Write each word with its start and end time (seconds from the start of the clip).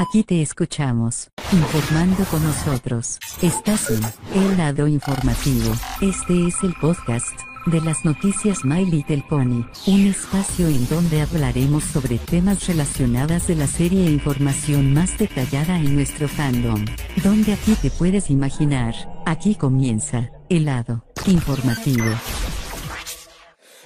Aquí 0.00 0.24
te 0.24 0.40
escuchamos, 0.40 1.28
informando 1.52 2.24
con 2.30 2.42
nosotros. 2.42 3.18
Estás 3.42 3.90
en 3.90 4.00
El 4.34 4.56
Lado 4.56 4.86
Informativo. 4.86 5.74
Este 6.00 6.46
es 6.46 6.54
el 6.62 6.72
podcast 6.80 7.38
de 7.66 7.82
las 7.82 8.02
noticias 8.02 8.64
My 8.64 8.86
Little 8.86 9.22
Pony, 9.28 9.62
un 9.86 10.06
espacio 10.06 10.68
en 10.68 10.88
donde 10.88 11.20
hablaremos 11.20 11.84
sobre 11.84 12.16
temas 12.16 12.66
relacionados 12.66 13.46
de 13.46 13.56
la 13.56 13.66
serie 13.66 14.06
e 14.06 14.10
información 14.12 14.94
más 14.94 15.18
detallada 15.18 15.76
en 15.76 15.94
nuestro 15.96 16.28
fandom. 16.28 16.82
Donde 17.22 17.52
aquí 17.52 17.74
te 17.74 17.90
puedes 17.90 18.30
imaginar, 18.30 18.94
aquí 19.26 19.54
comienza, 19.54 20.30
el 20.48 20.64
lado 20.64 21.04
informativo. 21.26 22.06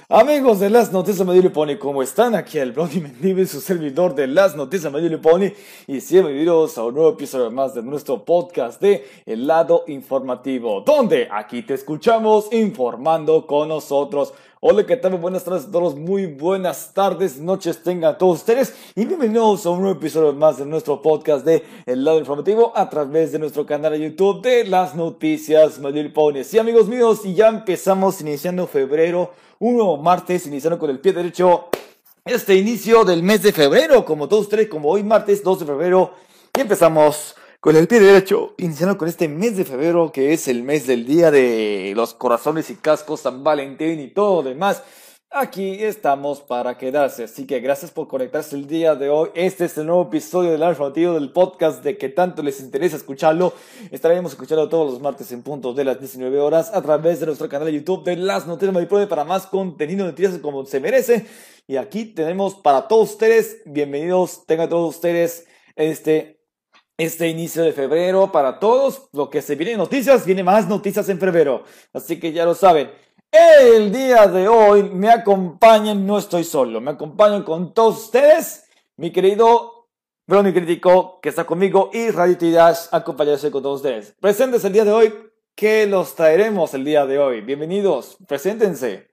Amigos 0.07 0.59
de 0.59 0.69
las 0.69 0.91
noticias 0.91 1.27
Pony, 1.51 1.79
¿cómo 1.79 2.03
están? 2.03 2.35
Aquí 2.35 2.59
el 2.59 2.73
blog 2.73 2.91
y 2.93 3.45
su 3.47 3.59
servidor 3.59 4.13
de 4.13 4.27
las 4.27 4.55
noticias 4.55 4.93
Medio 4.93 5.19
Pony 5.19 5.51
y 5.87 5.99
bienvenidos 5.99 6.77
a 6.77 6.83
un 6.83 6.93
nuevo 6.93 7.09
episodio 7.09 7.49
más 7.49 7.73
de 7.73 7.81
nuestro 7.81 8.23
podcast 8.23 8.79
de 8.79 9.03
El 9.25 9.47
lado 9.47 9.83
informativo, 9.87 10.81
donde 10.81 11.27
aquí 11.31 11.63
te 11.63 11.73
escuchamos 11.73 12.53
informando 12.53 13.47
con 13.47 13.69
nosotros. 13.69 14.31
Hola, 14.67 14.83
¿qué 14.83 14.97
tal? 14.97 15.13
Buenas 15.17 15.43
tardes 15.43 15.65
a 15.65 15.71
todos, 15.71 15.95
muy 15.95 16.25
buenas 16.25 16.91
tardes, 16.91 17.37
noches 17.37 17.83
tengan 17.83 18.17
todos 18.17 18.39
ustedes 18.39 18.73
y 18.95 19.05
bienvenidos 19.05 19.63
a 19.63 19.69
un 19.69 19.81
nuevo 19.81 19.99
episodio 19.99 20.33
más 20.33 20.57
de 20.57 20.65
nuestro 20.65 21.03
podcast 21.03 21.45
de 21.45 21.63
El 21.85 22.03
lado 22.03 22.17
informativo 22.17 22.75
a 22.75 22.89
través 22.89 23.31
de 23.31 23.37
nuestro 23.37 23.63
canal 23.67 23.91
de 23.91 23.99
YouTube 23.99 24.41
de 24.41 24.63
las 24.63 24.95
noticias 24.95 25.77
Medio 25.77 26.11
Pony. 26.11 26.43
Sí, 26.43 26.57
amigos 26.57 26.87
míos, 26.87 27.21
y 27.25 27.35
ya 27.35 27.49
empezamos 27.49 28.19
iniciando 28.21 28.65
febrero 28.65 29.33
un 29.59 29.75
nuevo 29.75 29.97
martes, 29.97 30.47
iniciando 30.47 30.79
con 30.79 30.89
el 30.89 30.99
pie 30.99 31.13
derecho 31.13 31.65
este 32.25 32.55
inicio 32.55 33.05
del 33.05 33.21
mes 33.21 33.43
de 33.43 33.53
febrero, 33.53 34.03
como 34.03 34.27
todos 34.27 34.45
ustedes, 34.45 34.67
como 34.67 34.89
hoy 34.89 35.03
martes 35.03 35.43
2 35.43 35.59
de 35.59 35.65
febrero, 35.67 36.13
y 36.57 36.61
empezamos 36.61 37.35
con 37.65 37.75
el 37.75 37.87
pie 37.87 37.99
derecho, 37.99 38.53
iniciando 38.59 38.95
con 38.95 39.07
este 39.07 39.27
mes 39.27 39.57
de 39.57 39.65
febrero, 39.65 40.11
que 40.11 40.33
es 40.33 40.47
el 40.47 40.61
mes 40.61 40.85
del 40.85 41.03
día 41.03 41.31
de 41.31 41.93
los 41.95 42.13
corazones 42.13 42.69
y 42.69 42.75
cascos, 42.75 43.21
San 43.21 43.43
Valentín 43.43 43.99
y 43.99 44.09
todo 44.09 44.43
demás. 44.43 44.83
Aquí 45.31 45.83
estamos 45.83 46.41
para 46.41 46.77
quedarse, 46.77 47.23
así 47.23 47.47
que 47.47 47.59
gracias 47.61 47.89
por 47.89 48.07
conectarse 48.07 48.55
el 48.55 48.67
día 48.67 48.93
de 48.93 49.09
hoy. 49.09 49.29
Este 49.33 49.65
es 49.65 49.75
el 49.79 49.87
nuevo 49.87 50.03
episodio 50.03 50.51
del 50.51 50.61
informativo 50.61 51.15
del 51.15 51.31
podcast 51.31 51.83
de 51.83 51.97
que 51.97 52.09
tanto 52.09 52.43
les 52.43 52.59
interesa 52.59 52.97
escucharlo. 52.97 53.51
Estaremos 53.89 54.33
escuchando 54.33 54.69
todos 54.69 54.91
los 54.91 55.01
martes 55.01 55.31
en 55.31 55.41
punto 55.41 55.73
de 55.73 55.85
las 55.85 55.99
19 55.99 56.39
horas 56.39 56.69
a 56.71 56.83
través 56.83 57.19
de 57.19 57.25
nuestro 57.25 57.49
canal 57.49 57.65
de 57.65 57.73
YouTube 57.73 58.03
de 58.03 58.15
Las 58.15 58.45
Noticias 58.45 58.75
Maripro 58.75 59.09
para 59.09 59.23
más 59.23 59.47
contenido 59.47 60.05
de 60.05 60.11
noticias 60.11 60.37
como 60.37 60.67
se 60.67 60.79
merece. 60.79 61.25
Y 61.65 61.77
aquí 61.77 62.05
tenemos 62.05 62.53
para 62.53 62.87
todos 62.87 63.13
ustedes, 63.13 63.63
bienvenidos, 63.65 64.45
tengan 64.45 64.69
todos 64.69 64.93
ustedes 64.93 65.47
este 65.75 66.34
este 66.97 67.27
inicio 67.27 67.63
de 67.63 67.73
febrero 67.73 68.31
para 68.31 68.59
todos. 68.59 69.09
Lo 69.13 69.29
que 69.29 69.41
se 69.41 69.55
viene 69.55 69.77
noticias, 69.77 70.25
viene 70.25 70.43
más 70.43 70.67
noticias 70.67 71.07
en 71.09 71.19
febrero. 71.19 71.63
Así 71.93 72.19
que 72.19 72.31
ya 72.31 72.45
lo 72.45 72.55
saben. 72.55 72.91
El 73.31 73.91
día 73.91 74.27
de 74.27 74.47
hoy 74.47 74.83
me 74.83 75.09
acompañan, 75.09 76.05
no 76.05 76.17
estoy 76.17 76.45
solo, 76.45 76.79
me 76.79 76.91
acompañan 76.91 77.43
con 77.43 77.73
todos 77.73 78.05
ustedes, 78.05 78.63
mi 78.95 79.11
querido 79.11 79.89
Brony 80.25 80.53
Crítico, 80.53 81.19
que 81.21 81.29
está 81.29 81.45
conmigo, 81.45 81.89
y 81.91 82.11
Radio 82.11 82.37
Dash, 82.53 82.87
acompañarse 82.91 83.51
con 83.51 83.61
todos 83.61 83.81
ustedes. 83.81 84.15
Presentes 84.21 84.63
el 84.63 84.71
día 84.71 84.85
de 84.85 84.91
hoy, 84.93 85.13
que 85.53 85.85
los 85.85 86.15
traeremos 86.15 86.73
el 86.75 86.85
día 86.85 87.05
de 87.05 87.19
hoy. 87.19 87.41
Bienvenidos, 87.41 88.17
preséntense. 88.25 89.09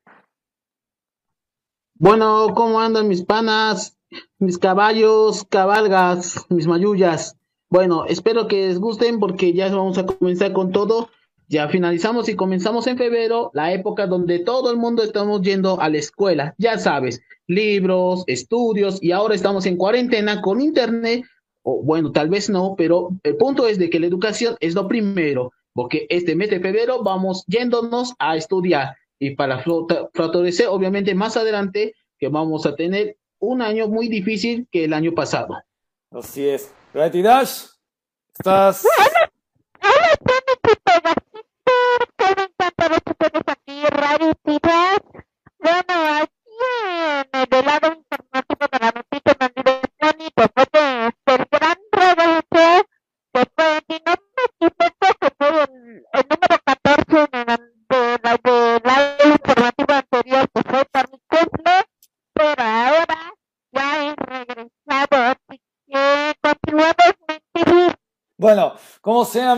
Bueno, 1.97 2.49
¿cómo 2.55 2.81
andan 2.81 3.09
mis 3.09 3.25
panas, 3.25 3.99
mis 4.39 4.57
caballos, 4.59 5.45
cabalgas, 5.51 6.47
mis 6.49 6.69
mayullas? 6.69 7.37
Bueno, 7.73 8.05
espero 8.05 8.49
que 8.49 8.67
les 8.67 8.79
gusten 8.79 9.19
porque 9.19 9.55
ya 9.55 9.75
vamos 9.75 9.97
a 9.97 10.05
comenzar 10.05 10.53
con 10.53 10.73
todo. 10.73 11.09
Ya 11.49 11.71
finalizamos 11.71 12.29
y 12.29 12.37
comenzamos 12.37 12.87
en 12.87 12.99
febrero, 12.99 13.51
la 13.55 13.73
época 13.73 14.07
donde 14.07 14.41
todo 14.41 14.71
el 14.71 14.77
mundo 14.77 15.03
estamos 15.03 15.41
yendo 15.41 15.81
a 15.81 15.89
la 15.89 15.97
escuela. 15.97 16.55
Ya 16.59 16.79
sabes, 16.79 17.23
libros, 17.47 18.25
estudios, 18.27 19.03
y 19.03 19.13
ahora 19.13 19.35
estamos 19.35 19.65
en 19.65 19.79
cuarentena 19.79 20.43
con 20.43 20.61
internet. 20.61 21.25
O 21.63 21.83
bueno, 21.83 22.13
tal 22.13 22.29
vez 22.29 22.51
no, 22.51 22.75
pero 22.77 23.09
el 23.23 23.39
punto 23.39 23.67
es 23.67 23.79
de 23.79 23.89
que 23.89 24.01
la 24.01 24.07
educación 24.07 24.55
es 24.61 24.75
lo 24.75 24.87
primero, 24.87 25.51
porque 25.73 26.07
este 26.11 26.37
mes 26.37 26.51
de 26.51 26.61
febrero 26.61 27.03
vamos 27.03 27.43
yéndonos 27.47 28.13
a 28.19 28.37
estudiar. 28.37 28.97
Y 29.19 29.31
para 29.31 29.65
favorecer, 30.13 30.67
obviamente, 30.69 31.15
más 31.15 31.39
adelante, 31.39 31.95
que 32.19 32.29
vamos 32.29 32.67
a 32.67 32.77
tener 32.77 33.17
un 33.39 33.63
año 33.63 33.89
muy 33.89 34.09
difícil 34.09 34.69
que 34.71 34.85
el 34.85 34.93
año 34.93 35.15
pasado. 35.15 35.57
Así 36.11 36.47
es. 36.47 36.71
Dash, 36.95 37.69
estás 38.39 38.83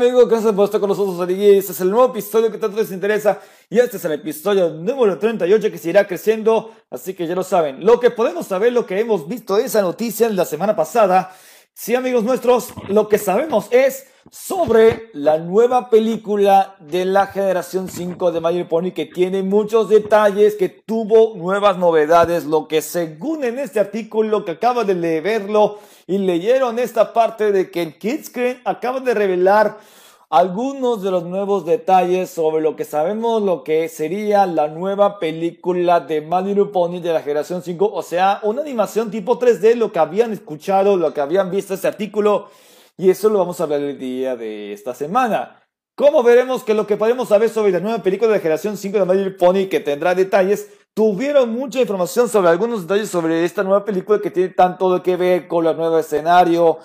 Como 0.05 0.11
sea, 0.11 0.13
amigo, 0.13 0.27
gracias 0.29 0.53
por 0.53 0.65
estar 0.67 0.81
con 0.81 0.91
nosotros 0.91 1.19
aquí. 1.19 1.51
Este 1.57 1.73
es 1.73 1.81
el 1.81 1.91
nuevo 1.91 2.11
episodio 2.11 2.53
que 2.53 2.59
tanto 2.59 2.77
les 2.77 2.93
interesa. 2.93 3.41
Y 3.71 3.79
este 3.79 3.97
es 3.97 4.05
el 4.05 4.13
episodio 4.13 4.69
número 4.69 5.19
38 5.19 5.71
que 5.71 5.79
seguirá 5.79 6.07
creciendo. 6.07 6.73
Así 6.91 7.15
que 7.15 7.27
ya 7.27 7.35
lo 7.35 7.43
saben. 7.43 7.83
Lo 7.83 7.99
que 7.99 8.11
podemos 8.11 8.47
saber, 8.47 8.75
lo 8.75 8.85
que 8.85 9.01
hemos 9.01 9.27
visto 9.27 9.57
de 9.57 9.65
esa 9.65 9.81
noticia 9.81 10.27
en 10.27 10.37
la 10.37 10.45
semana 10.45 10.77
pasada. 10.77 11.35
Sí, 11.73 11.95
amigos 11.95 12.23
nuestros, 12.23 12.75
lo 12.89 13.09
que 13.09 13.17
sabemos 13.17 13.69
es 13.71 14.07
sobre 14.31 15.11
la 15.13 15.39
nueva 15.39 15.91
película 15.91 16.77
de 16.81 17.05
la 17.05 17.27
generación 17.27 17.89
5 17.89 18.33
de 18.33 18.41
My 18.41 18.65
Pony 18.65 18.93
que 18.93 19.07
tiene 19.07 19.43
muchos 19.43 19.89
detalles, 19.89 20.55
que 20.55 20.69
tuvo 20.69 21.35
nuevas 21.37 21.79
novedades, 21.79 22.45
lo 22.45 22.67
que 22.67 22.81
según 22.81 23.45
en 23.45 23.59
este 23.59 23.81
artículo 23.81 24.45
que 24.45 24.53
acaba 24.53 24.85
de 24.85 24.95
leerlo 24.95 25.79
y 26.07 26.19
leyeron 26.19 26.79
esta 26.79 27.13
parte 27.13 27.53
de 27.53 27.71
que 27.71 27.83
en 27.83 27.99
Kidscreen 27.99 28.61
acaban 28.65 29.05
de 29.05 29.15
revelar 29.15 29.79
algunos 30.31 31.03
de 31.03 31.11
los 31.11 31.25
nuevos 31.25 31.65
detalles 31.65 32.31
sobre 32.31 32.63
lo 32.63 32.75
que 32.77 32.85
sabemos 32.85 33.43
lo 33.43 33.63
que 33.63 33.89
sería 33.89 34.47
la 34.47 34.69
nueva 34.69 35.19
película 35.19 36.01
de 36.01 36.23
My 36.23 36.43
Little 36.43 36.73
Pony 36.73 37.01
de 37.01 37.13
la 37.13 37.21
generación 37.21 37.63
5, 37.63 37.93
o 37.93 38.03
sea, 38.03 38.41
una 38.43 38.63
animación 38.63 39.11
tipo 39.11 39.39
3D, 39.39 39.75
lo 39.77 39.93
que 39.93 39.99
habían 39.99 40.33
escuchado, 40.33 40.97
lo 40.97 41.13
que 41.13 41.21
habían 41.21 41.51
visto 41.51 41.75
este 41.75 41.87
artículo 41.87 42.49
y 42.97 43.11
eso 43.11 43.29
lo 43.29 43.39
vamos 43.39 43.61
a 43.61 43.65
hablar 43.65 43.81
el 43.81 43.99
día 43.99 44.37
de 44.37 44.73
esta 44.73 44.95
semana. 44.95 45.61
Como 45.97 46.23
veremos 46.23 46.65
que 46.65 46.75
lo 46.75 46.87
que 46.87 46.97
podemos 46.97 47.29
saber 47.29 47.49
sobre 47.49 47.73
la 47.73 47.81
nueva 47.81 48.03
película 48.03 48.33
de 48.33 48.41
generación 48.41 48.77
5 48.77 49.05
de 49.05 49.15
My 49.15 49.31
Pony, 49.31 49.69
que 49.69 49.81
tendrá 49.81 50.15
detalles, 50.15 50.69
tuvieron 50.93 51.53
mucha 51.53 51.81
información 51.81 52.29
sobre 52.29 52.49
algunos 52.49 52.83
detalles 52.83 53.11
sobre 53.11 53.45
esta 53.45 53.63
nueva 53.63 53.85
película 53.85 54.21
que 54.21 54.31
tiene 54.31 54.51
tanto 54.51 55.03
que 55.03 55.17
ver 55.17 55.47
con 55.47 55.67
el 55.67 55.77
nuevo 55.77 55.99
escenario, 55.99 56.79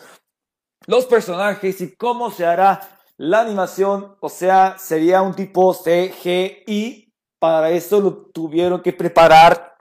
los 0.86 1.06
personajes 1.06 1.82
y 1.82 1.96
cómo 1.96 2.32
se 2.32 2.46
hará 2.46 2.82
la 3.18 3.42
animación. 3.42 4.16
O 4.20 4.30
sea, 4.30 4.78
sería 4.80 5.22
un 5.22 5.36
tipo 5.36 5.74
CGI. 5.74 7.14
Para 7.40 7.70
eso 7.70 8.02
lo 8.02 8.14
tuvieron 8.32 8.82
que 8.82 8.94
preparar 8.94 9.78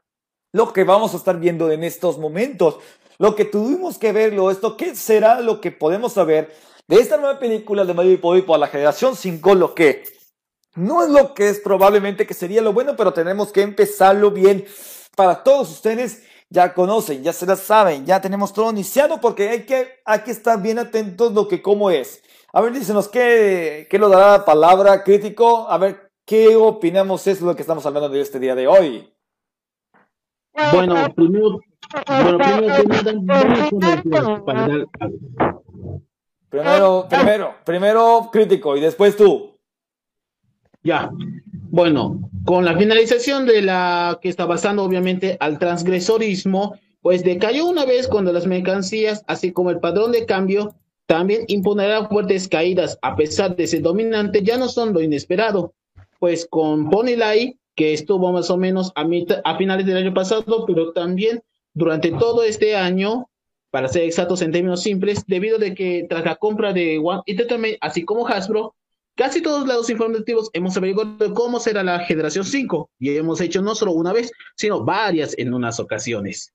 lo 0.53 0.73
que 0.73 0.85
vamos 0.85 1.15
a 1.15 1.17
estar 1.17 1.39
viendo 1.39 1.71
en 1.71 1.85
estos 1.85 2.19
momentos. 2.19 2.79
Lo 3.19 3.35
que 3.35 3.45
tuvimos 3.45 3.99
que 3.99 4.13
verlo, 4.13 4.51
esto, 4.51 4.77
¿qué 4.77 4.95
será 4.95 5.41
lo 5.41 5.61
que 5.61 5.73
podemos 5.73 6.13
saber 6.13 6.55
de 6.87 6.97
esta 6.97 7.17
nueva 7.17 7.39
película 7.41 7.85
de 7.85 7.93
Mario 7.93 8.13
y 8.13 8.43
por 8.43 8.59
la 8.59 8.69
generación 8.69 9.17
5? 9.17 9.55
Lo 9.57 9.75
que 9.75 10.05
no 10.77 11.03
es 11.03 11.11
lo 11.11 11.35
que 11.35 11.49
es 11.49 11.59
probablemente 11.59 12.27
que 12.27 12.35
sería 12.35 12.63
lo 12.63 12.73
bueno, 12.73 12.95
pero 12.97 13.13
tenemos 13.13 13.51
que 13.51 13.63
empezarlo 13.63 14.31
bien 14.31 14.65
para 15.17 15.43
todos 15.43 15.71
ustedes. 15.71 16.23
Ya 16.51 16.73
conocen, 16.73 17.23
ya 17.23 17.33
se 17.35 17.45
la 17.45 17.57
saben, 17.57 18.07
ya 18.07 18.23
tenemos 18.23 18.55
todo 18.55 18.71
iniciado 18.71 19.21
porque 19.21 19.51
hay 19.51 19.67
que, 19.67 20.01
hay 20.05 20.21
que 20.21 20.31
estar 20.31 20.63
bien 20.63 20.79
atentos 20.79 21.35
lo 21.35 21.47
que 21.47 21.61
cómo 21.61 21.91
es. 21.91 22.23
A 22.55 22.63
ver, 22.63 22.73
dícenos, 22.73 23.09
¿qué, 23.09 23.87
qué 23.91 23.99
lo 23.99 24.09
dará 24.09 24.39
la 24.39 24.45
palabra 24.47 25.05
crítico? 25.05 25.69
A 25.69 25.77
ver, 25.77 26.11
¿qué 26.25 26.57
opinamos 26.57 27.27
es 27.27 27.43
lo 27.43 27.55
que 27.55 27.63
estamos 27.63 27.85
hablando 27.85 28.09
de 28.09 28.21
este 28.21 28.39
día 28.39 28.55
de 28.55 28.67
hoy? 28.67 29.13
Bueno, 30.73 30.95
primero, 31.15 31.61
bueno, 32.05 32.39
primero, 34.45 34.89
primero, 36.49 37.07
primero, 37.09 37.55
primero 37.65 38.29
crítico 38.33 38.77
y 38.77 38.81
después 38.81 39.17
tú. 39.17 39.57
Ya, 40.83 41.11
bueno, 41.71 42.31
con 42.45 42.65
la 42.65 42.77
finalización 42.77 43.47
de 43.47 43.63
la 43.63 44.19
que 44.23 44.29
está 44.29 44.47
basando 44.47 44.85
obviamente 44.85 45.37
al 45.41 45.59
transgresorismo 45.59 46.77
pues 47.01 47.25
decayó 47.25 47.67
una 47.67 47.85
vez 47.85 48.09
cuando 48.09 48.33
las 48.33 48.47
mercancías, 48.47 49.25
así 49.27 49.53
como 49.53 49.71
el 49.71 49.81
padrón 49.81 50.13
de 50.13 50.27
cambio, 50.27 50.75
también 51.07 51.45
imponerá 51.49 52.07
fuertes 52.09 52.49
caídas, 52.49 52.99
a 53.03 53.17
pesar 53.17 53.57
de 53.57 53.67
ser 53.67 53.83
dominante, 53.83 54.43
ya 54.43 54.59
no 54.59 54.69
son 54.69 54.93
lo 54.93 55.01
inesperado, 55.01 55.75
pues 56.19 56.47
con 56.51 56.91
Ponylai, 56.91 57.57
que 57.77 57.95
estuvo 57.95 58.33
más 58.33 58.51
o 58.51 58.57
menos 58.57 58.93
a, 58.95 59.07
a 59.45 59.57
finales 59.57 59.87
del 59.87 59.97
año 59.97 60.13
pasado, 60.13 60.67
pero 60.67 60.93
también 60.93 61.43
durante 61.79 62.11
todo 62.11 62.43
este 62.43 62.75
año, 62.75 63.31
para 63.71 63.89
ser 63.89 64.03
exactos 64.03 64.43
en 64.43 64.51
términos 64.51 64.83
simples, 64.83 65.25
debido 65.27 65.59
de 65.59 65.75
que 65.75 66.07
tras 66.09 66.25
la 66.25 66.35
compra 66.35 66.73
de 66.73 66.99
One 66.99 67.23
Entertainment, 67.27 67.79
así 67.81 68.05
como 68.05 68.27
Hasbro, 68.27 68.75
casi 69.15 69.41
todos 69.41 69.67
lados 69.67 69.89
informativos 69.89 70.51
hemos 70.55 70.77
averiguado 70.77 71.33
cómo 71.35 71.61
será 71.61 71.85
la 71.85 72.01
generación 72.01 72.45
5 72.45 72.91
y 72.99 73.17
hemos 73.17 73.41
hecho 73.41 73.63
no 73.63 73.77
solo 73.77 73.93
una 73.93 74.13
vez, 74.13 74.33
sino 74.57 74.85
varias 74.85 75.39
en 75.39 75.55
unas 75.55 75.79
ocasiones. 75.79 76.53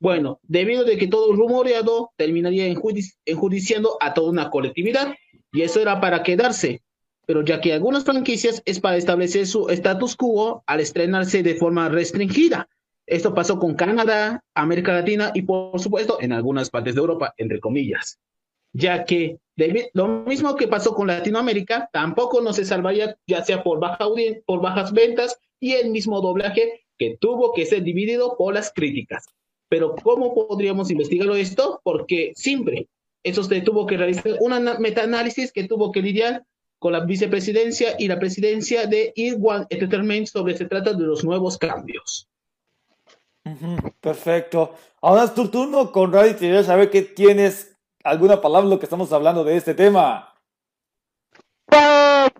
Bueno, 0.00 0.40
debido 0.42 0.84
de 0.84 0.96
que 0.96 1.08
todo 1.08 1.34
rumoreado 1.34 2.12
terminaría 2.16 2.66
enjudiciando 2.66 3.98
a 4.00 4.14
toda 4.14 4.30
una 4.30 4.50
colectividad 4.50 5.14
y 5.52 5.60
eso 5.60 5.80
era 5.80 6.00
para 6.00 6.22
quedarse, 6.22 6.82
pero 7.26 7.42
ya 7.42 7.60
que 7.60 7.74
algunas 7.74 8.04
franquicias 8.04 8.62
es 8.64 8.80
para 8.80 8.96
establecer 8.96 9.46
su 9.46 9.68
status 9.68 10.16
quo 10.16 10.62
al 10.66 10.80
estrenarse 10.80 11.42
de 11.42 11.54
forma 11.54 11.90
restringida, 11.90 12.68
esto 13.06 13.34
pasó 13.34 13.58
con 13.58 13.74
Canadá, 13.74 14.42
América 14.54 14.92
Latina 14.92 15.30
y 15.34 15.42
por 15.42 15.78
supuesto 15.80 16.18
en 16.20 16.32
algunas 16.32 16.70
partes 16.70 16.94
de 16.94 17.00
Europa, 17.00 17.34
entre 17.36 17.60
comillas. 17.60 18.18
Ya 18.72 19.04
que 19.04 19.38
lo 19.92 20.08
mismo 20.24 20.56
que 20.56 20.66
pasó 20.66 20.94
con 20.94 21.06
Latinoamérica, 21.06 21.88
tampoco 21.92 22.40
no 22.40 22.52
se 22.52 22.64
salvaría 22.64 23.16
ya 23.26 23.44
sea 23.44 23.62
por, 23.62 23.78
baja 23.78 24.06
por 24.46 24.60
bajas 24.60 24.92
ventas 24.92 25.38
y 25.60 25.72
el 25.72 25.90
mismo 25.90 26.20
doblaje 26.20 26.84
que 26.98 27.16
tuvo 27.20 27.52
que 27.52 27.66
ser 27.66 27.82
dividido 27.82 28.36
por 28.36 28.54
las 28.54 28.72
críticas. 28.72 29.26
Pero 29.68 29.94
¿cómo 30.02 30.34
podríamos 30.34 30.90
investigarlo 30.90 31.36
esto? 31.36 31.80
Porque 31.84 32.32
siempre 32.34 32.88
eso 33.22 33.42
se 33.42 33.60
tuvo 33.60 33.86
que 33.86 33.96
realizar 33.96 34.36
una 34.40 34.78
metaanálisis 34.78 35.52
que 35.52 35.64
tuvo 35.64 35.92
que 35.92 36.02
lidiar 36.02 36.44
con 36.78 36.92
la 36.92 37.00
vicepresidencia 37.00 37.96
y 37.98 38.08
la 38.08 38.18
presidencia 38.18 38.86
de 38.86 39.12
Irwan 39.16 39.66
Entertainment 39.70 40.26
sobre 40.26 40.56
se 40.56 40.66
trata 40.66 40.92
de 40.92 41.04
los 41.04 41.24
nuevos 41.24 41.56
cambios. 41.56 42.28
Perfecto. 44.00 44.74
Ahora 45.02 45.24
es 45.24 45.34
tu 45.34 45.48
turno, 45.48 45.92
Conrad, 45.92 46.26
y 46.26 46.34
quería 46.34 46.64
saber 46.64 46.90
que 46.90 47.02
tienes 47.02 47.76
alguna 48.02 48.40
palabra 48.40 48.68
lo 48.68 48.78
que 48.78 48.86
estamos 48.86 49.12
hablando 49.12 49.44
de 49.44 49.56
este 49.56 49.74
tema. 49.74 50.34
Pues, 51.66 52.30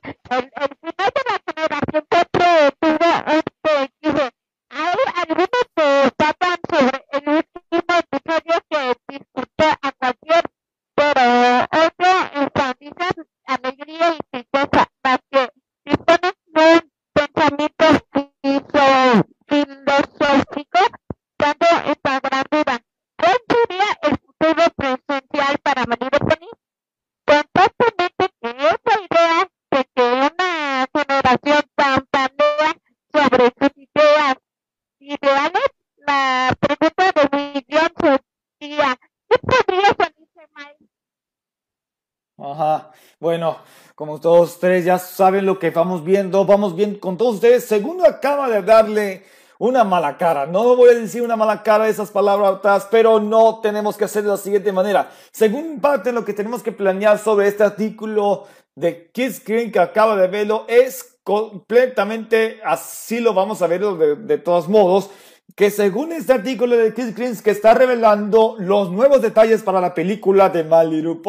Ajá, 42.37 42.91
bueno, 43.21 43.59
como 43.95 44.21
todos 44.21 44.55
ustedes 44.55 44.85
ya 44.85 44.99
saben 44.99 45.47
lo 45.47 45.61
que 45.61 45.71
vamos 45.71 46.03
viendo, 46.03 46.45
vamos 46.45 46.75
bien 46.75 46.97
con 46.97 47.17
todos 47.17 47.37
ustedes. 47.37 47.65
Segundo 47.65 48.05
acaba 48.05 48.49
de 48.49 48.61
darle 48.63 49.25
una 49.59 49.85
mala 49.85 50.17
cara. 50.17 50.47
No 50.47 50.75
voy 50.75 50.91
a 50.91 50.95
decir 50.95 51.23
una 51.23 51.37
mala 51.37 51.63
cara 51.63 51.85
de 51.85 51.91
esas 51.91 52.11
palabras, 52.11 52.89
pero 52.91 53.21
no 53.21 53.61
tenemos 53.61 53.97
que 53.97 54.05
hacer 54.05 54.25
de 54.25 54.31
la 54.31 54.37
siguiente 54.37 54.73
manera. 54.73 55.11
Según 55.31 55.81
parte 55.81 56.13
lo 56.13 56.25
que 56.25 56.35
tenemos 56.35 56.63
que 56.63 56.73
planear 56.73 57.19
sobre 57.19 57.47
este 57.47 57.63
artículo 57.63 58.47
de 58.75 59.11
Kids 59.13 59.45
Green 59.45 59.71
que 59.71 59.79
acaba 59.79 60.17
de 60.17 60.27
verlo, 60.27 60.65
es 60.67 61.19
completamente 61.23 62.61
así 62.65 63.21
lo 63.21 63.33
vamos 63.33 63.63
a 63.63 63.69
ver 63.69 63.81
de, 63.81 64.39
todos 64.39 64.69
modos. 64.69 65.09
Que 65.55 65.71
según 65.71 66.11
este 66.11 66.33
artículo 66.33 66.77
de 66.77 66.93
Kids 66.93 67.15
Green 67.15 67.37
que 67.41 67.53
está 67.53 67.75
revelando 67.75 68.57
los 68.59 68.91
nuevos 68.91 69.23
detalles 69.23 69.63
para 69.63 69.81
la 69.81 69.95
película 69.95 70.49
de 70.49 70.65
My 70.65 70.85
Little. 70.85 71.21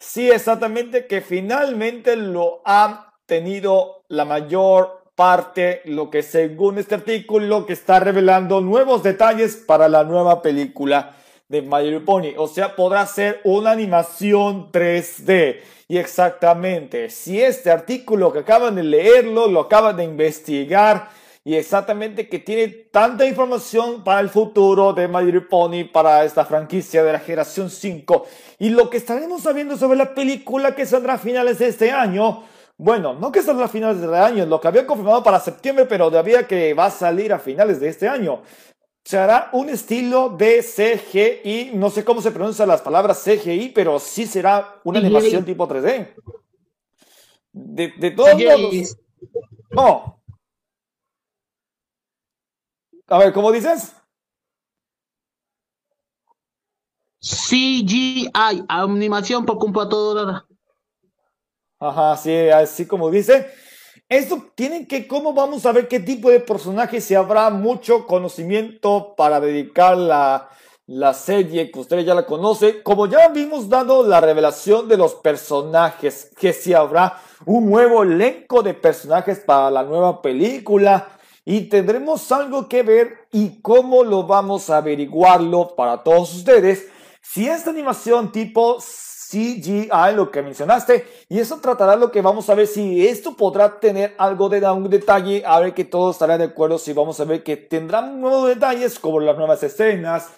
Sí, 0.00 0.30
exactamente, 0.30 1.06
que 1.06 1.20
finalmente 1.20 2.16
lo 2.16 2.62
ha 2.64 3.12
tenido 3.26 4.02
la 4.08 4.24
mayor 4.24 5.02
parte 5.14 5.82
lo 5.84 6.08
que 6.08 6.22
según 6.22 6.78
este 6.78 6.94
artículo 6.94 7.66
que 7.66 7.74
está 7.74 8.00
revelando 8.00 8.62
nuevos 8.62 9.02
detalles 9.02 9.56
para 9.56 9.90
la 9.90 10.02
nueva 10.02 10.40
película 10.40 11.16
de 11.48 11.60
My 11.60 11.82
Little 11.82 12.00
Pony. 12.00 12.32
O 12.38 12.48
sea, 12.48 12.74
podrá 12.76 13.04
ser 13.06 13.42
una 13.44 13.72
animación 13.72 14.72
3D. 14.72 15.60
Y 15.88 15.98
exactamente, 15.98 17.10
si 17.10 17.42
este 17.42 17.70
artículo 17.70 18.32
que 18.32 18.38
acaban 18.38 18.76
de 18.76 18.84
leerlo, 18.84 19.48
lo 19.48 19.60
acaban 19.60 19.98
de 19.98 20.04
investigar, 20.04 21.10
y 21.42 21.54
exactamente 21.54 22.28
que 22.28 22.38
tiene 22.38 22.68
tanta 22.68 23.26
información 23.26 24.04
para 24.04 24.20
el 24.20 24.28
futuro 24.28 24.92
de 24.92 25.08
My 25.08 25.24
Little 25.24 25.42
Pony, 25.42 25.84
para 25.90 26.24
esta 26.24 26.44
franquicia 26.44 27.02
de 27.02 27.12
la 27.12 27.18
generación 27.18 27.70
5, 27.70 28.26
y 28.58 28.68
lo 28.68 28.90
que 28.90 28.98
estaremos 28.98 29.42
sabiendo 29.42 29.76
sobre 29.76 29.96
la 29.96 30.14
película 30.14 30.74
que 30.74 30.84
saldrá 30.84 31.14
a 31.14 31.18
finales 31.18 31.58
de 31.58 31.68
este 31.68 31.90
año, 31.90 32.44
bueno, 32.82 33.12
no 33.12 33.30
que 33.30 33.42
salga 33.42 33.66
a 33.66 33.68
finales 33.68 34.00
del 34.00 34.14
año, 34.14 34.46
lo 34.46 34.58
que 34.58 34.68
había 34.68 34.86
confirmado 34.86 35.22
para 35.22 35.38
septiembre, 35.38 35.84
pero 35.84 36.08
todavía 36.08 36.46
que 36.46 36.72
va 36.72 36.86
a 36.86 36.90
salir 36.90 37.30
a 37.30 37.38
finales 37.38 37.78
de 37.78 37.88
este 37.90 38.08
año. 38.08 38.40
Se 39.04 39.18
hará 39.18 39.50
un 39.52 39.68
estilo 39.68 40.30
de 40.30 40.62
CGI, 40.62 41.72
no 41.74 41.90
sé 41.90 42.04
cómo 42.04 42.22
se 42.22 42.30
pronuncian 42.30 42.68
las 42.68 42.80
palabras 42.80 43.22
CGI, 43.22 43.72
pero 43.74 43.98
sí 43.98 44.26
será 44.26 44.80
una 44.84 44.98
animación 44.98 45.44
tipo 45.44 45.68
3D. 45.68 46.14
De, 47.52 47.92
de 47.98 48.10
todos 48.12 48.34
modos. 48.34 48.96
No. 49.70 50.19
A 53.10 53.18
ver, 53.18 53.32
¿cómo 53.32 53.50
dices? 53.50 53.92
CGI, 57.20 58.30
animación 58.68 59.44
por 59.44 59.58
computadora. 59.58 60.46
Ajá, 61.80 62.16
sí, 62.16 62.48
así 62.50 62.86
como 62.86 63.10
dice. 63.10 63.50
Esto 64.08 64.52
tiene 64.54 64.86
que, 64.86 65.08
¿cómo 65.08 65.32
vamos 65.32 65.66
a 65.66 65.72
ver 65.72 65.88
qué 65.88 65.98
tipo 65.98 66.30
de 66.30 66.38
personaje 66.38 67.00
si 67.00 67.16
habrá 67.16 67.50
mucho 67.50 68.06
conocimiento 68.06 69.14
para 69.16 69.40
dedicar 69.40 69.96
la, 69.96 70.48
la 70.86 71.12
serie 71.12 71.72
que 71.72 71.80
usted 71.80 71.98
ya 72.04 72.14
la 72.14 72.26
conoce? 72.26 72.80
Como 72.84 73.08
ya 73.08 73.26
vimos 73.28 73.68
dado 73.68 74.06
la 74.06 74.20
revelación 74.20 74.88
de 74.88 74.96
los 74.96 75.16
personajes, 75.16 76.30
que 76.38 76.52
si 76.52 76.74
habrá 76.74 77.20
un 77.44 77.68
nuevo 77.68 78.04
elenco 78.04 78.62
de 78.62 78.74
personajes 78.74 79.40
para 79.40 79.68
la 79.68 79.82
nueva 79.82 80.22
película 80.22 81.19
y 81.44 81.68
tendremos 81.68 82.30
algo 82.32 82.68
que 82.68 82.82
ver 82.82 83.28
y 83.32 83.60
cómo 83.60 84.04
lo 84.04 84.24
vamos 84.24 84.70
a 84.70 84.78
averiguarlo 84.78 85.74
para 85.74 86.02
todos 86.02 86.34
ustedes. 86.34 86.86
Si 87.22 87.48
esta 87.48 87.70
animación 87.70 88.32
tipo 88.32 88.78
CGI, 89.30 89.88
lo 90.14 90.30
que 90.30 90.42
mencionaste, 90.42 91.06
y 91.28 91.38
eso 91.38 91.58
tratará 91.60 91.94
lo 91.94 92.10
que 92.10 92.20
vamos 92.20 92.50
a 92.50 92.54
ver 92.54 92.66
si 92.66 93.06
esto 93.06 93.36
podrá 93.36 93.78
tener 93.78 94.14
algo 94.18 94.48
de 94.48 94.68
un 94.68 94.90
detalle, 94.90 95.44
a 95.46 95.60
ver 95.60 95.72
que 95.72 95.84
todos 95.84 96.16
estarán 96.16 96.38
de 96.38 96.46
acuerdo, 96.46 96.78
si 96.78 96.92
vamos 96.92 97.20
a 97.20 97.24
ver 97.24 97.44
que 97.44 97.56
tendrán 97.56 98.20
nuevos 98.20 98.48
detalles 98.48 98.98
como 98.98 99.20
las 99.20 99.36
nuevas 99.36 99.62
escenas, 99.62 100.28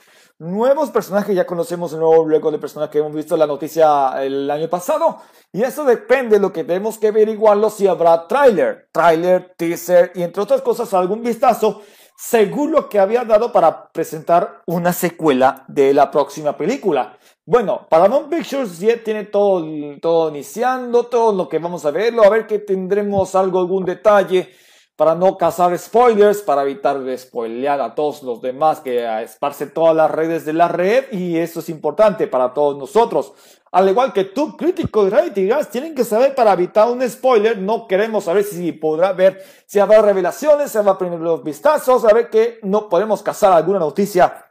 nuevos 0.42 0.90
personajes, 0.90 1.37
ya 1.37 1.46
conocemos 1.46 1.92
el 1.92 2.00
nuevo 2.00 2.25
luego 2.25 2.50
de 2.50 2.58
personajes 2.58 2.92
que 2.92 2.99
hemos 2.99 3.14
visto 3.14 3.34
en 3.34 3.40
la 3.40 3.46
noticia 3.46 4.22
el 4.22 4.50
año 4.50 4.68
pasado, 4.68 5.18
y 5.52 5.62
eso 5.62 5.84
depende 5.84 6.37
de 6.37 6.42
lo 6.42 6.52
que 6.52 6.64
tenemos 6.64 6.99
que 6.99 7.08
averiguarlo 7.08 7.70
si 7.70 7.87
habrá 7.87 8.26
trailer, 8.26 8.88
trailer, 8.90 9.54
teaser 9.56 10.11
y 10.16 10.22
entre 10.22 10.42
otras 10.42 10.61
cosas 10.62 10.92
algún 10.94 11.22
vistazo 11.22 11.82
según 12.16 12.72
lo 12.72 12.88
que 12.88 12.99
había 12.99 13.25
dado 13.25 13.52
para 13.52 13.90
presentar 13.90 14.62
una 14.66 14.92
secuela 14.92 15.64
de 15.68 15.94
la 15.94 16.11
próxima 16.11 16.56
película. 16.56 17.16
Bueno, 17.44 17.87
Paramount 17.88 18.28
Pictures 18.28 18.78
ya 18.78 19.02
tiene 19.02 19.25
todo, 19.25 19.64
todo 20.00 20.28
iniciando, 20.28 21.04
todo 21.04 21.32
lo 21.32 21.49
que 21.49 21.58
vamos 21.58 21.84
a 21.84 21.90
verlo, 21.90 22.22
a 22.22 22.28
ver 22.28 22.46
que 22.46 22.61
tendremos 22.61 23.34
algo, 23.34 23.58
algún 23.58 23.84
detalle 23.84 24.50
para 24.96 25.14
no 25.14 25.37
cazar 25.37 25.76
spoilers, 25.78 26.42
para 26.42 26.62
evitar 26.62 27.00
spoilear 27.16 27.80
a 27.80 27.94
todos 27.94 28.22
los 28.22 28.40
demás 28.42 28.80
que 28.80 29.22
esparce 29.22 29.66
todas 29.66 29.96
las 29.96 30.11
redes 30.11 30.44
de 30.44 30.52
la 30.52 30.68
red 30.68 31.12
y 31.12 31.38
eso 31.38 31.61
es 31.61 31.68
importante 31.68 32.26
para 32.26 32.52
todos 32.52 32.76
nosotros. 32.76 33.32
Al 33.72 33.88
igual 33.88 34.12
que 34.12 34.25
tú, 34.25 34.54
crítico 34.54 35.04
de 35.04 35.11
Reality 35.11 35.49
tienen 35.70 35.94
que 35.94 36.04
saber 36.04 36.34
para 36.34 36.52
evitar 36.52 36.88
un 36.90 37.08
spoiler, 37.08 37.56
no 37.56 37.87
queremos 37.87 38.25
saber 38.25 38.44
si 38.44 38.72
podrá 38.72 39.12
ver, 39.12 39.42
si 39.66 39.78
habrá 39.78 40.02
revelaciones, 40.02 40.70
si 40.70 40.78
habrá 40.78 40.99
primeros 40.99 41.42
vistazos, 41.42 42.04
a 42.04 42.12
ver 42.12 42.28
que 42.28 42.58
no 42.62 42.90
podemos 42.90 43.22
cazar 43.22 43.52
alguna 43.52 43.78
noticia 43.78 44.46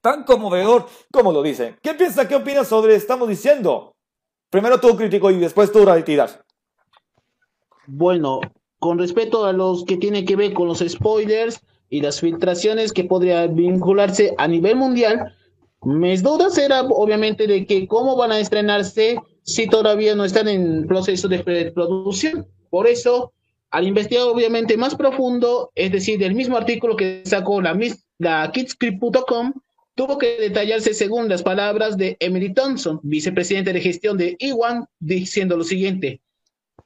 tan 0.00 0.24
conmovedor 0.24 0.86
como 1.12 1.32
lo 1.32 1.42
dicen. 1.42 1.78
¿Qué 1.82 1.94
piensa, 1.94 2.28
qué 2.28 2.36
opina 2.36 2.64
sobre 2.64 2.94
estamos 2.94 3.28
diciendo? 3.28 3.96
Primero 4.50 4.80
tú, 4.80 4.96
crítico, 4.96 5.30
y 5.30 5.38
después 5.38 5.70
tú, 5.70 5.84
retiras. 5.84 6.40
Bueno, 7.86 8.40
con 8.80 8.98
respecto 8.98 9.44
a 9.44 9.52
los 9.52 9.84
que 9.84 9.98
tienen 9.98 10.24
que 10.24 10.36
ver 10.36 10.54
con 10.54 10.66
los 10.66 10.80
spoilers 10.80 11.60
y 11.90 12.00
las 12.00 12.20
filtraciones 12.20 12.92
que 12.92 13.04
podría 13.04 13.46
vincularse 13.46 14.34
a 14.38 14.48
nivel 14.48 14.76
mundial, 14.76 15.34
mis 15.82 16.22
dudas 16.22 16.56
era 16.58 16.82
obviamente 16.82 17.46
de 17.46 17.66
que 17.66 17.86
cómo 17.86 18.16
van 18.16 18.32
a 18.32 18.40
estrenarse 18.40 19.18
si 19.42 19.66
todavía 19.66 20.14
no 20.14 20.24
están 20.24 20.48
en 20.48 20.86
proceso 20.86 21.28
de 21.28 21.72
producción. 21.74 22.46
Por 22.70 22.86
eso, 22.86 23.32
al 23.70 23.86
investigar 23.86 24.24
obviamente 24.24 24.76
más 24.78 24.94
profundo, 24.94 25.70
es 25.74 25.92
decir, 25.92 26.18
del 26.18 26.34
mismo 26.34 26.56
artículo 26.56 26.96
que 26.96 27.22
sacó 27.26 27.60
la, 27.60 27.78
la 28.18 28.50
kidscript.com, 28.50 29.52
tuvo 29.94 30.16
que 30.16 30.38
detallarse 30.40 30.94
según 30.94 31.28
las 31.28 31.42
palabras 31.42 31.98
de 31.98 32.16
Emily 32.20 32.54
Thompson, 32.54 32.98
vicepresidente 33.02 33.74
de 33.74 33.80
gestión 33.80 34.16
de 34.16 34.36
Iwan, 34.38 34.86
diciendo 35.00 35.56
lo 35.56 35.64
siguiente. 35.64 36.22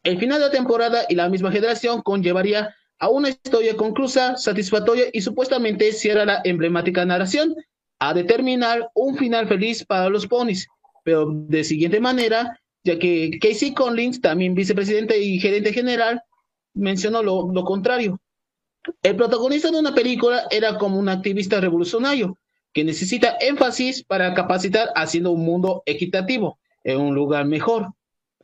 El 0.05 0.19
final 0.19 0.39
de 0.39 0.47
la 0.47 0.53
temporada 0.53 1.05
y 1.09 1.15
la 1.15 1.29
misma 1.29 1.51
generación 1.51 2.03
conllevaría 2.03 2.75
a 2.99 3.09
una 3.09 3.31
historia 3.31 3.77
conclusa, 3.77 4.37
satisfactoria 4.37 5.07
y 5.13 5.23
supuestamente 5.23 5.93
cierra 5.93 6.25
la 6.25 6.41
emblemática 6.45 7.05
narración 7.05 7.55
a 7.99 8.15
determinar 8.15 8.89
un 8.95 9.17
final 9.17 9.49
feliz 9.49 9.85
para 9.85 10.09
los 10.09 10.27
ponis, 10.27 10.69
pero 11.05 11.27
de 11.31 11.65
siguiente 11.65 12.01
manera, 12.01 12.61
ya 12.85 12.99
que 12.99 13.39
Casey 13.41 13.73
Collins, 13.73 14.21
también 14.21 14.55
vicepresidente 14.55 15.19
y 15.19 15.41
gerente 15.41 15.73
general, 15.73 16.23
mencionó 16.75 17.23
lo 17.23 17.65
contrario. 17.65 18.21
El 19.03 19.17
protagonista 19.17 19.71
de 19.71 19.79
una 19.79 19.95
película 19.95 20.47
era 20.51 20.77
como 20.77 20.99
un 20.99 21.09
activista 21.09 21.61
revolucionario 21.61 22.39
que 22.75 22.85
necesita 22.85 23.37
énfasis 23.41 24.05
para 24.05 24.35
capacitar 24.35 24.89
haciendo 24.97 25.31
un 25.31 25.45
mundo 25.45 25.83
equitativo 25.87 26.59
en 26.83 27.01
un 27.01 27.15
lugar 27.15 27.47
mejor. 27.47 27.89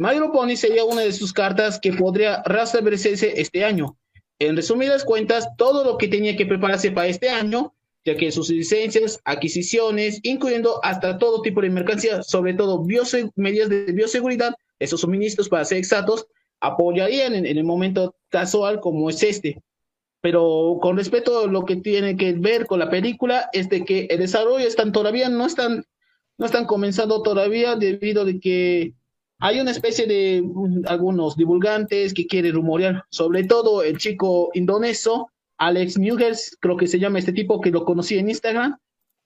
Mario 0.00 0.33
Pony 0.33 0.57
sería 0.57 0.83
una 0.83 1.02
de 1.02 1.12
sus 1.12 1.30
cartas 1.30 1.78
que 1.78 1.92
podría 1.92 2.42
restablecerse 2.45 3.38
este 3.38 3.66
año. 3.66 3.99
En 4.38 4.57
resumidas 4.57 5.04
cuentas, 5.04 5.47
todo 5.59 5.85
lo 5.85 5.99
que 5.99 6.09
tenía 6.09 6.38
que 6.38 6.47
prepararse 6.47 6.90
para 6.90 7.09
este 7.09 7.28
año, 7.28 7.75
ya 8.07 8.16
que 8.16 8.33
sus 8.33 8.49
licencias, 8.49 9.21
adquisiciones, 9.26 10.19
incluyendo 10.23 10.83
hasta 10.83 11.19
todo 11.19 11.42
tipo 11.42 11.61
de 11.61 11.69
mercancía, 11.69 12.23
sobre 12.23 12.54
todo 12.54 12.83
medidas 13.37 13.69
de 13.69 13.92
bioseguridad, 13.92 14.54
esos 14.78 15.02
suministros 15.02 15.50
para 15.50 15.66
ser 15.66 15.76
exactos, 15.76 16.26
apoyarían 16.61 17.35
en, 17.35 17.45
el 17.45 17.62
momento 17.62 18.14
casual 18.30 18.80
como 18.80 19.11
es 19.11 19.23
este. 19.23 19.61
Pero 20.23 20.78
con 20.80 20.97
respecto 20.97 21.40
a 21.40 21.47
lo 21.47 21.66
que 21.66 21.76
tiene 21.76 22.16
que 22.16 22.33
ver 22.33 22.64
con 22.64 22.78
la 22.78 22.88
película, 22.88 23.50
es 23.52 23.69
de 23.69 23.85
que 23.85 24.07
el 24.09 24.21
desarrollo 24.21 24.66
están 24.66 24.92
todavía, 24.92 25.28
no 25.28 25.45
están, 25.45 25.85
no 26.38 26.47
están 26.47 26.64
comenzando 26.64 27.21
todavía 27.21 27.76
debido 27.76 28.25
de 28.25 28.40
que 28.40 28.95
hay 29.40 29.59
una 29.59 29.70
especie 29.70 30.06
de 30.06 30.42
mm, 30.42 30.82
algunos 30.87 31.37
divulgantes 31.37 32.14
que 32.14 32.26
quieren 32.26 32.54
rumorear, 32.54 33.04
sobre 33.11 33.44
todo 33.44 33.82
el 33.82 33.99
chico 33.99 34.50
indonesio, 34.54 35.28
Alex 35.56 35.99
Newgers, 35.99 36.56
creo 36.61 36.76
que 36.76 36.87
se 36.87 36.99
llama 36.99 37.18
este 37.18 37.32
tipo 37.32 37.61
que 37.61 37.70
lo 37.70 37.85
conocí 37.85 38.18
en 38.18 38.28
Instagram, 38.28 38.78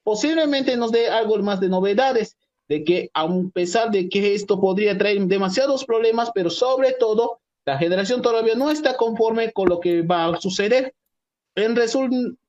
posiblemente 0.02 0.76
nos 0.76 0.92
dé 0.92 1.08
algo 1.08 1.38
más 1.38 1.60
de 1.60 1.68
novedades, 1.68 2.36
de 2.68 2.84
que 2.84 3.10
a 3.12 3.28
pesar 3.52 3.90
de 3.90 4.08
que 4.08 4.34
esto 4.34 4.60
podría 4.60 4.96
traer 4.96 5.20
demasiados 5.26 5.84
problemas, 5.84 6.30
pero 6.34 6.48
sobre 6.48 6.92
todo 6.92 7.40
la 7.66 7.78
generación 7.78 8.22
todavía 8.22 8.54
no 8.54 8.70
está 8.70 8.96
conforme 8.96 9.52
con 9.52 9.68
lo 9.68 9.80
que 9.80 10.02
va 10.02 10.26
a 10.26 10.40
suceder. 10.40 10.94
En, 11.56 11.76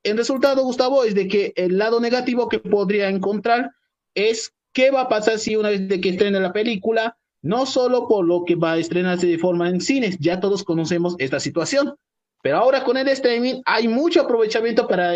en 0.03 0.17
resultado, 0.17 0.63
Gustavo, 0.63 1.03
es 1.03 1.15
de 1.15 1.27
que 1.27 1.53
el 1.55 1.77
lado 1.77 1.99
negativo 1.99 2.49
que 2.49 2.59
podría 2.59 3.09
encontrar 3.09 3.71
es 4.13 4.53
qué 4.73 4.91
va 4.91 5.01
a 5.01 5.09
pasar 5.09 5.39
si 5.39 5.55
una 5.55 5.69
vez 5.69 5.87
de 5.87 6.01
que 6.01 6.09
estrene 6.09 6.39
la 6.39 6.53
película, 6.53 7.17
no 7.45 7.65
solo 7.65 8.07
por 8.07 8.25
lo 8.25 8.43
que 8.43 8.55
va 8.55 8.73
a 8.73 8.77
estrenarse 8.77 9.27
de 9.27 9.37
forma 9.37 9.69
en 9.69 9.79
cines, 9.79 10.17
ya 10.19 10.39
todos 10.39 10.63
conocemos 10.63 11.15
esta 11.19 11.39
situación, 11.39 11.95
pero 12.41 12.57
ahora 12.57 12.83
con 12.83 12.97
el 12.97 13.07
streaming 13.07 13.61
hay 13.65 13.87
mucho 13.87 14.21
aprovechamiento 14.21 14.87
para 14.87 15.15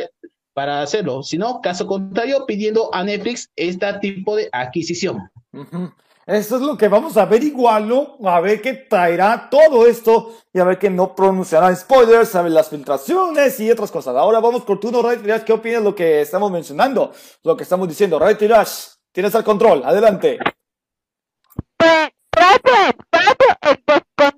para 0.59 0.81
hacerlo, 0.81 1.23
sino 1.23 1.61
caso 1.61 1.87
contrario, 1.87 2.45
pidiendo 2.45 2.93
a 2.93 3.01
Netflix 3.01 3.49
este 3.55 3.93
tipo 4.01 4.35
de 4.35 4.49
adquisición. 4.51 5.29
Eso 6.25 6.57
es 6.57 6.61
lo 6.61 6.77
que 6.77 6.89
vamos 6.89 7.15
a 7.15 7.21
averiguarlo, 7.21 8.17
a 8.25 8.41
ver 8.41 8.61
qué 8.61 8.73
traerá 8.73 9.47
todo 9.49 9.87
esto 9.87 10.35
y 10.53 10.59
a 10.59 10.65
ver 10.65 10.77
que 10.77 10.89
no 10.89 11.15
pronunciará 11.15 11.73
spoilers, 11.73 12.35
a 12.35 12.41
ver 12.41 12.51
las 12.51 12.69
filtraciones 12.69 13.57
y 13.61 13.71
otras 13.71 13.89
cosas. 13.89 14.17
Ahora 14.17 14.41
vamos 14.41 14.65
con 14.65 14.81
tu 14.81 14.91
Ray 15.01 15.19
Tirash, 15.19 15.43
¿qué 15.43 15.53
opinas 15.53 15.79
de 15.79 15.89
lo 15.89 15.95
que 15.95 16.21
estamos 16.21 16.51
mencionando? 16.51 17.13
Lo 17.43 17.55
que 17.55 17.63
estamos 17.63 17.87
diciendo. 17.87 18.19
Ray 18.19 18.35
Tirash, 18.35 18.89
tienes 19.13 19.33
el 19.33 19.45
control, 19.45 19.81
adelante. 19.85 20.39
Gracias, 22.69 24.28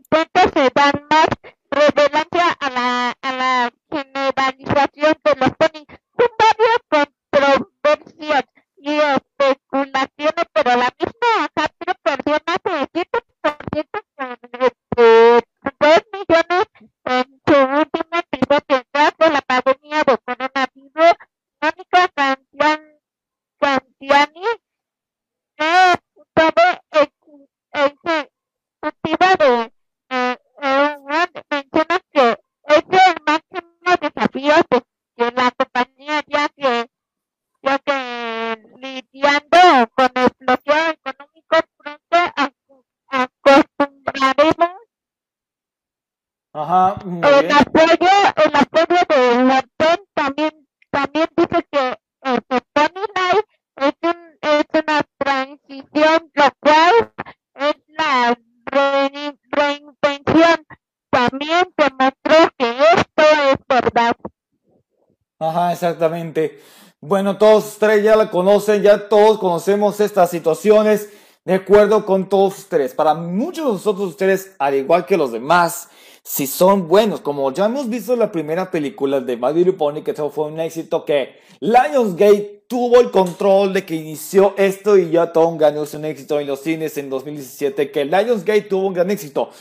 Bueno, 67.32 67.40
todos 67.40 67.66
ustedes 67.66 68.04
ya 68.04 68.18
la 68.18 68.30
conocen, 68.30 68.84
ya 68.84 69.08
todos 69.08 69.40
conocemos 69.40 70.02
estas 70.02 70.30
situaciones, 70.30 71.08
de 71.46 71.54
acuerdo 71.54 72.06
con 72.06 72.28
todos 72.28 72.58
ustedes. 72.58 72.94
Para 72.94 73.14
muchos 73.14 73.66
de 73.66 73.72
nosotros 73.72 74.10
ustedes, 74.10 74.52
al 74.60 74.76
igual 74.76 75.06
que 75.06 75.16
los 75.16 75.32
demás, 75.32 75.88
si 76.24 76.46
son 76.46 76.90
buenos, 76.90 77.22
como 77.22 77.50
ya 77.54 77.68
hemos 77.68 77.88
visto 77.88 78.12
en 78.12 78.20
la 78.20 78.34
primera 78.34 78.70
película 78.70 79.22
de 79.22 79.38
My 79.38 79.72
Pony, 79.72 80.02
que 80.04 80.14
fue 80.14 80.48
un 80.48 80.60
éxito 80.60 81.06
que 81.06 81.40
Lionsgate 81.62 82.66
tuvo 82.68 83.00
el 83.00 83.12
control 83.12 83.72
de 83.72 83.86
que 83.86 83.96
inició 83.96 84.54
esto 84.58 84.98
y 84.98 85.12
ya 85.12 85.32
todo 85.32 85.48
un 85.48 85.58
gran 85.58 85.78
un 85.78 86.04
éxito 86.04 86.38
en 86.38 86.48
los 86.48 86.60
cines 86.60 86.98
en 86.98 87.10
2017, 87.10 87.92
que 87.92 88.04
Lionsgate 88.04 88.64
tuvo 88.64 88.88
un 88.88 88.94
gran 88.94 89.10
éxito 89.10 89.52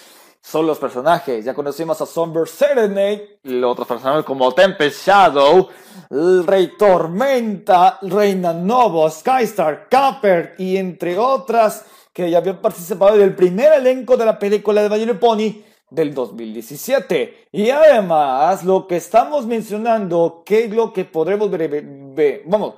son 0.42 0.66
los 0.66 0.78
personajes. 0.78 1.44
Ya 1.44 1.54
conocimos 1.54 2.00
a 2.00 2.06
Somber 2.06 2.48
Serenade, 2.48 3.40
y 3.44 3.62
otros 3.62 3.86
personajes 3.86 4.24
como 4.24 4.52
Tempest 4.52 5.06
Shadow, 5.06 5.68
Rey 6.10 6.72
Tormenta, 6.78 7.98
Reina 8.02 8.52
Novo, 8.52 9.08
Skystar, 9.10 9.88
Capper 9.88 10.54
y 10.58 10.76
entre 10.76 11.18
otras 11.18 11.84
que 12.12 12.30
ya 12.30 12.38
habían 12.38 12.60
participado 12.60 13.16
del 13.16 13.34
primer 13.34 13.72
elenco 13.72 14.16
de 14.16 14.26
la 14.26 14.38
película 14.38 14.82
de 14.82 15.06
My 15.06 15.14
Pony 15.14 15.62
del 15.90 16.14
2017. 16.14 17.48
Y 17.52 17.70
además, 17.70 18.64
lo 18.64 18.86
que 18.86 18.96
estamos 18.96 19.46
mencionando, 19.46 20.42
que 20.44 20.64
es 20.64 20.70
lo 20.70 20.92
que 20.92 21.04
podremos 21.04 21.50
ver, 21.50 22.42
vamos, 22.46 22.74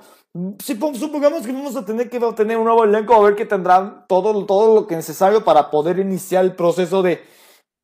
si 0.59 0.75
supongamos 0.75 1.45
que 1.45 1.51
vamos 1.51 1.75
a 1.75 1.85
tener 1.85 2.09
que 2.09 2.19
tener 2.35 2.57
un 2.57 2.65
nuevo 2.65 2.83
elenco, 2.83 3.13
a 3.13 3.21
ver 3.21 3.35
que 3.35 3.45
tendrán 3.45 4.05
todo, 4.07 4.45
todo 4.45 4.75
lo 4.75 4.87
que 4.87 4.95
es 4.95 4.99
necesario 4.99 5.43
para 5.43 5.69
poder 5.69 5.99
iniciar 5.99 6.43
el 6.43 6.55
proceso 6.55 7.01
de 7.01 7.21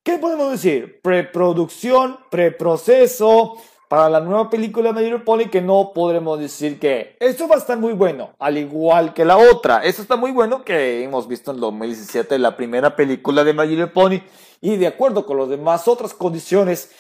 ¿Qué 0.04 0.18
podemos 0.18 0.52
decir? 0.52 1.02
Preproducción, 1.02 2.18
preproceso 2.32 3.58
para 3.90 4.10
la 4.10 4.20
nueva 4.20 4.50
película 4.50 4.94
de 4.94 5.12
My 5.12 5.20
Pony 5.20 5.50
que 5.52 5.62
no 5.62 5.92
podremos 5.94 6.40
decir 6.40 6.80
que 6.80 7.18
esto 7.20 7.48
va 7.48 7.56
a 7.56 7.58
estar 7.58 7.78
muy 7.78 7.94
bueno, 7.94 8.34
al 8.40 8.58
igual 8.58 9.14
que 9.14 9.26
la 9.26 9.38
otra. 9.38 9.84
Eso 9.84 10.02
está 10.02 10.16
muy 10.16 10.32
bueno 10.32 10.64
que 10.64 11.04
hemos 11.04 11.28
visto 11.28 11.52
en 11.52 11.60
2017 11.60 12.40
la 12.40 12.56
primera 12.56 12.96
película 12.96 13.44
de 13.44 13.54
My 13.54 13.86
Pony 13.88 14.22
y 14.62 14.78
de 14.78 14.88
acuerdo 14.88 15.26
con 15.26 15.38
las 15.38 15.50
demás 15.50 15.88
otras 15.88 16.14
condiciones 16.14 16.92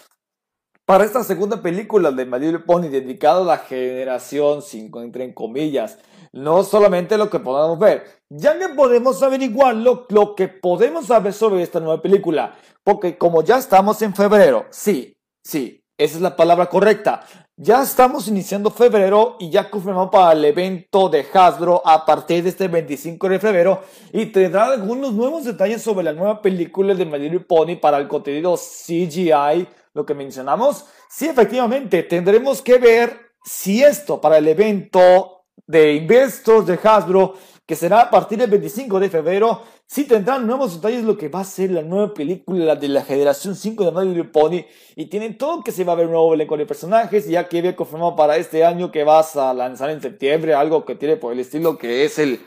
para 0.85 1.05
esta 1.05 1.23
segunda 1.23 1.61
película 1.61 2.11
de 2.11 2.25
My 2.25 2.57
Pony 2.57 2.89
dedicada 2.89 3.41
a 3.41 3.45
la 3.45 3.57
generación 3.59 4.61
5 4.61 5.01
entre 5.01 5.33
comillas 5.33 5.99
no 6.31 6.63
solamente 6.63 7.17
lo 7.17 7.29
que 7.29 7.39
podamos 7.39 7.79
ver, 7.79 8.18
ya 8.29 8.57
que 8.57 8.69
podemos 8.69 9.21
averiguar 9.23 9.75
lo, 9.75 10.05
lo 10.09 10.35
que 10.35 10.47
podemos 10.47 11.07
saber 11.07 11.33
sobre 11.33 11.63
esta 11.63 11.79
nueva 11.79 12.01
película, 12.01 12.55
porque 12.83 13.17
como 13.17 13.43
ya 13.43 13.57
estamos 13.57 14.01
en 14.01 14.13
febrero, 14.15 14.67
sí, 14.69 15.17
sí, 15.43 15.83
esa 15.99 16.15
es 16.15 16.21
la 16.21 16.35
palabra 16.35 16.67
correcta. 16.67 17.25
Ya 17.57 17.83
estamos 17.83 18.29
iniciando 18.29 18.71
febrero 18.71 19.35
y 19.37 19.49
ya 19.49 19.69
confirmamos 19.69 20.09
para 20.09 20.31
el 20.31 20.45
evento 20.45 21.09
de 21.09 21.25
Hasbro 21.33 21.81
a 21.85 22.05
partir 22.05 22.41
de 22.41 22.49
este 22.49 22.69
25 22.69 23.27
de 23.27 23.37
febrero 23.37 23.83
y 24.13 24.27
tendrá 24.27 24.67
algunos 24.67 25.11
nuevos 25.11 25.43
detalles 25.43 25.81
sobre 25.81 26.05
la 26.05 26.13
nueva 26.13 26.41
película 26.41 26.93
de 26.93 27.05
My 27.05 27.19
Little 27.19 27.41
Pony 27.41 27.75
para 27.75 27.97
el 27.97 28.07
contenido 28.07 28.55
CGI, 28.55 29.67
lo 29.93 30.05
que 30.05 30.13
mencionamos. 30.13 30.85
Sí, 31.09 31.27
efectivamente, 31.27 32.03
tendremos 32.03 32.61
que 32.61 32.77
ver 32.77 33.19
si 33.43 33.83
esto 33.83 34.21
para 34.21 34.37
el 34.37 34.47
evento 34.47 35.41
de 35.67 35.95
Investors 35.95 36.65
de 36.65 36.79
Hasbro, 36.81 37.33
que 37.69 37.75
será 37.75 38.01
a 38.01 38.09
partir 38.09 38.39
del 38.39 38.49
25 38.49 38.99
de 38.99 39.11
febrero, 39.11 39.61
sí 39.85 40.05
tendrán 40.05 40.47
nuevos 40.47 40.73
detalles 40.73 41.03
lo 41.03 41.15
que 41.15 41.29
va 41.29 41.41
a 41.41 41.43
ser 41.43 41.69
la 41.69 41.83
nueva 41.83 42.15
película 42.15 42.75
de 42.75 42.87
la 42.87 43.03
generación 43.03 43.55
5 43.55 43.85
de 43.85 43.91
My 43.91 44.07
Little 44.07 44.31
Pony 44.31 44.65
y 44.95 45.05
tienen 45.05 45.37
todo 45.37 45.63
que 45.63 45.71
se 45.71 45.83
va 45.83 45.93
a 45.93 45.97
ver 45.97 46.07
nuevo 46.07 46.33
elenco 46.33 46.57
de 46.57 46.65
personajes 46.65 47.27
ya 47.27 47.47
que 47.47 47.59
había 47.59 47.75
confirmado 47.75 48.15
para 48.15 48.37
este 48.37 48.65
año 48.65 48.91
que 48.91 49.03
vas 49.03 49.35
a 49.35 49.53
lanzar 49.53 49.91
en 49.91 50.01
septiembre 50.01 50.55
algo 50.55 50.83
que 50.83 50.95
tiene 50.95 51.15
por 51.17 51.31
el 51.31 51.41
estilo 51.41 51.77
que 51.77 52.05
es 52.05 52.17
el 52.17 52.39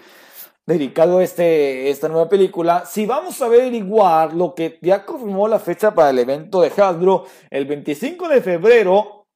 dedicado 0.67 1.19
a 1.19 1.23
este, 1.23 1.89
esta 1.89 2.09
nueva 2.09 2.29
película. 2.29 2.85
Si 2.85 3.07
vamos 3.07 3.41
a 3.41 3.45
averiguar 3.45 4.35
lo 4.35 4.57
que 4.57 4.81
ya 4.83 5.07
confirmó 5.07 5.47
la 5.47 5.61
fecha 5.61 5.95
para 5.95 6.11
el 6.11 6.19
evento 6.19 6.63
de 6.63 6.73
Hasbro, 6.77 7.27
el 7.49 7.67
25 7.67 8.29
de 8.29 8.41
febrero, 8.41 9.29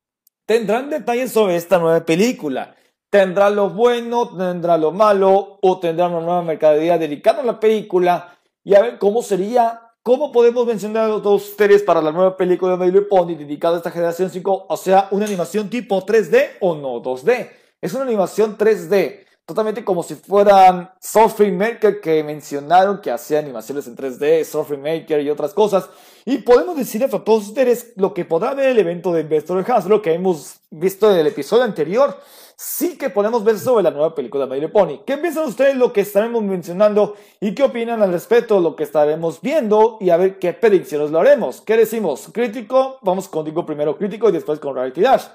tendrán 0.46 0.90
detalles 0.90 1.30
sobre 1.30 1.54
esta 1.54 1.78
nueva 1.78 2.04
película. 2.04 2.74
Tendrá 3.16 3.48
lo 3.48 3.70
bueno, 3.70 4.28
tendrá 4.28 4.76
lo 4.76 4.92
malo, 4.92 5.58
o 5.62 5.80
tendrá 5.80 6.06
una 6.06 6.20
nueva 6.20 6.42
mercadería 6.42 6.98
dedicada 6.98 7.40
a 7.40 7.46
la 7.46 7.58
película. 7.58 8.36
Y 8.62 8.74
a 8.74 8.82
ver 8.82 8.98
cómo 8.98 9.22
sería, 9.22 9.80
cómo 10.02 10.30
podemos 10.30 10.66
mencionar 10.66 11.10
a 11.10 11.22
todos 11.22 11.48
ustedes 11.48 11.82
para 11.82 12.02
la 12.02 12.12
nueva 12.12 12.36
película 12.36 12.76
de 12.76 12.84
Little 12.84 13.02
Pony 13.08 13.34
dedicada 13.34 13.76
a 13.76 13.78
esta 13.78 13.90
generación 13.90 14.28
5. 14.28 14.66
O 14.68 14.76
sea, 14.76 15.08
una 15.12 15.24
animación 15.24 15.70
tipo 15.70 16.04
3D 16.04 16.58
o 16.60 16.74
no 16.74 17.02
2D. 17.02 17.52
Es 17.80 17.94
una 17.94 18.04
animación 18.04 18.58
3D 18.58 19.24
totalmente 19.46 19.84
como 19.84 20.02
si 20.02 20.16
fueran 20.16 20.90
Surfing 21.00 21.56
Maker 21.56 22.00
que 22.00 22.22
mencionaron 22.24 23.00
que 23.00 23.12
hacía 23.12 23.38
animaciones 23.38 23.86
en 23.86 23.96
3D, 23.96 24.44
Surfing 24.44 24.82
Maker 24.82 25.20
y 25.22 25.30
otras 25.30 25.54
cosas. 25.54 25.88
Y 26.24 26.38
podemos 26.38 26.76
decir 26.76 27.02
a 27.04 27.08
todos 27.08 27.46
ustedes 27.46 27.92
lo 27.96 28.12
que 28.12 28.24
podrá 28.24 28.52
ver 28.52 28.70
el 28.70 28.78
evento 28.78 29.12
de 29.12 29.22
Investor 29.22 29.64
Hasbro 29.70 30.02
que 30.02 30.12
hemos 30.12 30.56
visto 30.70 31.10
en 31.10 31.18
el 31.18 31.28
episodio 31.28 31.62
anterior. 31.62 32.18
Sí 32.58 32.96
que 32.96 33.10
podemos 33.10 33.44
ver 33.44 33.58
sobre 33.58 33.82
la 33.82 33.90
nueva 33.90 34.14
película 34.14 34.46
de 34.46 34.60
My 34.60 34.68
Pony. 34.68 35.04
¿Qué 35.06 35.18
piensan 35.18 35.44
ustedes 35.44 35.76
lo 35.76 35.92
que 35.92 36.00
estaremos 36.00 36.42
mencionando 36.42 37.14
y 37.38 37.54
qué 37.54 37.64
opinan 37.64 38.00
al 38.00 38.12
respecto 38.12 38.54
de 38.54 38.62
lo 38.62 38.74
que 38.74 38.84
estaremos 38.84 39.42
viendo 39.42 39.98
y 40.00 40.08
a 40.08 40.16
ver 40.16 40.38
qué 40.38 40.54
predicciones 40.54 41.10
lo 41.10 41.20
haremos? 41.20 41.60
¿Qué 41.60 41.76
decimos? 41.76 42.30
¿Crítico? 42.32 42.98
Vamos 43.02 43.28
contigo 43.28 43.66
primero 43.66 43.98
crítico 43.98 44.30
y 44.30 44.32
después 44.32 44.58
con 44.58 44.74
Reality 44.74 45.02
Dash. 45.02 45.26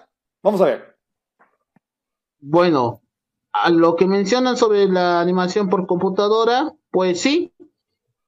Vamos 0.42 0.62
a 0.62 0.66
ver. 0.66 0.98
Bueno, 2.40 3.04
a 3.54 3.70
lo 3.70 3.96
que 3.96 4.08
mencionan 4.08 4.58
sobre 4.58 4.88
la 4.88 5.22
animación 5.22 5.70
por 5.70 5.86
computadora, 5.86 6.74
pues 6.90 7.22
sí. 7.22 7.54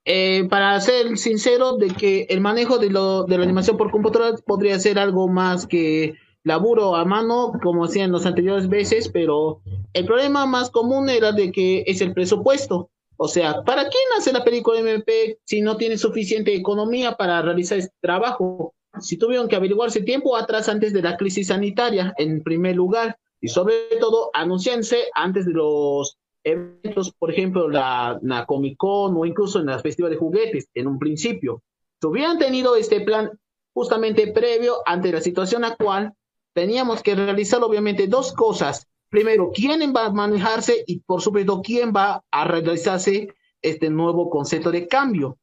Eh, 0.05 0.47
para 0.51 0.79
ser 0.81 1.17
sincero, 1.17 1.77
de 1.77 1.87
que 1.87 2.27
el 2.29 2.41
manejo 2.41 2.77
de, 2.77 2.91
lo, 2.91 3.23
de 3.23 3.39
la 3.39 3.43
animación 3.43 3.75
por 3.75 3.89
computadora 3.89 4.37
podría 4.45 4.77
ser 4.79 4.99
algo 4.99 5.27
más 5.29 5.65
que 5.65 6.13
laburo 6.43 6.95
a 6.95 7.05
mano, 7.05 7.53
como 7.63 7.85
hacían 7.85 8.11
las 8.11 8.25
anteriores 8.25 8.67
veces, 8.67 9.09
pero 9.09 9.61
el 9.93 10.05
problema 10.05 10.45
más 10.45 10.69
común 10.69 11.09
era 11.09 11.31
de 11.31 11.51
que 11.51 11.83
es 11.87 12.01
el 12.01 12.13
presupuesto. 12.13 12.89
O 13.17 13.27
sea, 13.27 13.63
¿para 13.63 13.83
quién 13.83 14.03
hace 14.17 14.33
la 14.33 14.43
película 14.43 14.79
MP 14.79 15.39
si 15.45 15.61
no 15.61 15.77
tiene 15.77 15.97
suficiente 15.97 16.53
economía 16.53 17.15
para 17.15 17.41
realizar 17.41 17.77
este 17.77 17.95
trabajo? 18.01 18.73
Si 18.99 19.17
tuvieron 19.17 19.47
que 19.47 19.55
averiguarse 19.55 20.01
tiempo 20.01 20.35
atrás 20.35 20.67
antes 20.67 20.93
de 20.93 21.01
la 21.01 21.17
crisis 21.17 21.47
sanitaria, 21.47 22.13
en 22.17 22.43
primer 22.43 22.75
lugar 22.75 23.17
y 23.39 23.47
sobre 23.47 23.75
todo 23.99 24.29
anunciarse 24.33 25.05
antes 25.13 25.45
de 25.45 25.53
los 25.53 26.17
eventos, 26.43 27.11
por 27.11 27.31
ejemplo, 27.31 27.69
la, 27.69 28.19
la 28.21 28.45
Comic 28.45 28.77
Con 28.77 29.15
o 29.15 29.25
incluso 29.25 29.59
en 29.59 29.67
las 29.67 29.81
festivales 29.81 30.17
de 30.17 30.19
juguetes, 30.19 30.67
en 30.73 30.87
un 30.87 30.99
principio. 30.99 31.61
Si 32.01 32.07
hubieran 32.07 32.37
tenido 32.37 32.75
este 32.75 33.01
plan 33.01 33.31
justamente 33.73 34.27
previo 34.31 34.77
ante 34.85 35.11
la 35.11 35.21
situación 35.21 35.63
actual, 35.63 36.13
teníamos 36.53 37.03
que 37.03 37.15
realizar 37.15 37.61
obviamente 37.63 38.07
dos 38.07 38.33
cosas. 38.33 38.87
Primero, 39.09 39.51
quién 39.53 39.93
va 39.95 40.05
a 40.05 40.11
manejarse 40.11 40.83
y 40.87 40.99
por 40.99 41.21
supuesto 41.21 41.61
quién 41.61 41.93
va 41.95 42.23
a 42.31 42.45
realizarse 42.45 43.33
este 43.61 43.89
nuevo 43.89 44.29
concepto 44.29 44.71
de 44.71 44.87
cambio. 44.87 45.37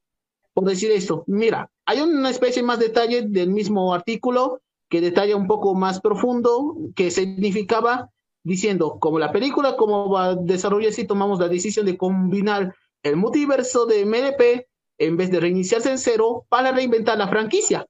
Por 0.52 0.64
decir 0.64 0.90
esto, 0.90 1.24
mira, 1.26 1.70
hay 1.86 2.00
una 2.00 2.30
especie 2.30 2.62
más 2.62 2.78
detalle 2.78 3.22
del 3.22 3.50
mismo 3.50 3.94
artículo 3.94 4.60
que 4.88 5.00
detalla 5.00 5.36
un 5.36 5.46
poco 5.46 5.74
más 5.74 6.00
profundo 6.00 6.76
que 6.96 7.10
significaba 7.10 8.10
diciendo, 8.42 8.98
como 8.98 9.18
la 9.18 9.32
película, 9.32 9.76
como 9.76 10.10
va 10.10 10.26
a 10.26 10.34
desarrollar 10.34 10.92
si 10.92 11.06
tomamos 11.06 11.38
la 11.38 11.48
decisión 11.48 11.86
de 11.86 11.96
combinar 11.96 12.74
el 13.02 13.16
multiverso 13.16 13.86
de 13.86 14.04
MDP 14.04 14.66
en 14.98 15.16
vez 15.16 15.30
de 15.30 15.40
reiniciarse 15.40 15.90
en 15.90 15.98
cero 15.98 16.44
para 16.48 16.72
reinventar 16.72 17.16
la 17.18 17.28
franquicia. 17.28 17.86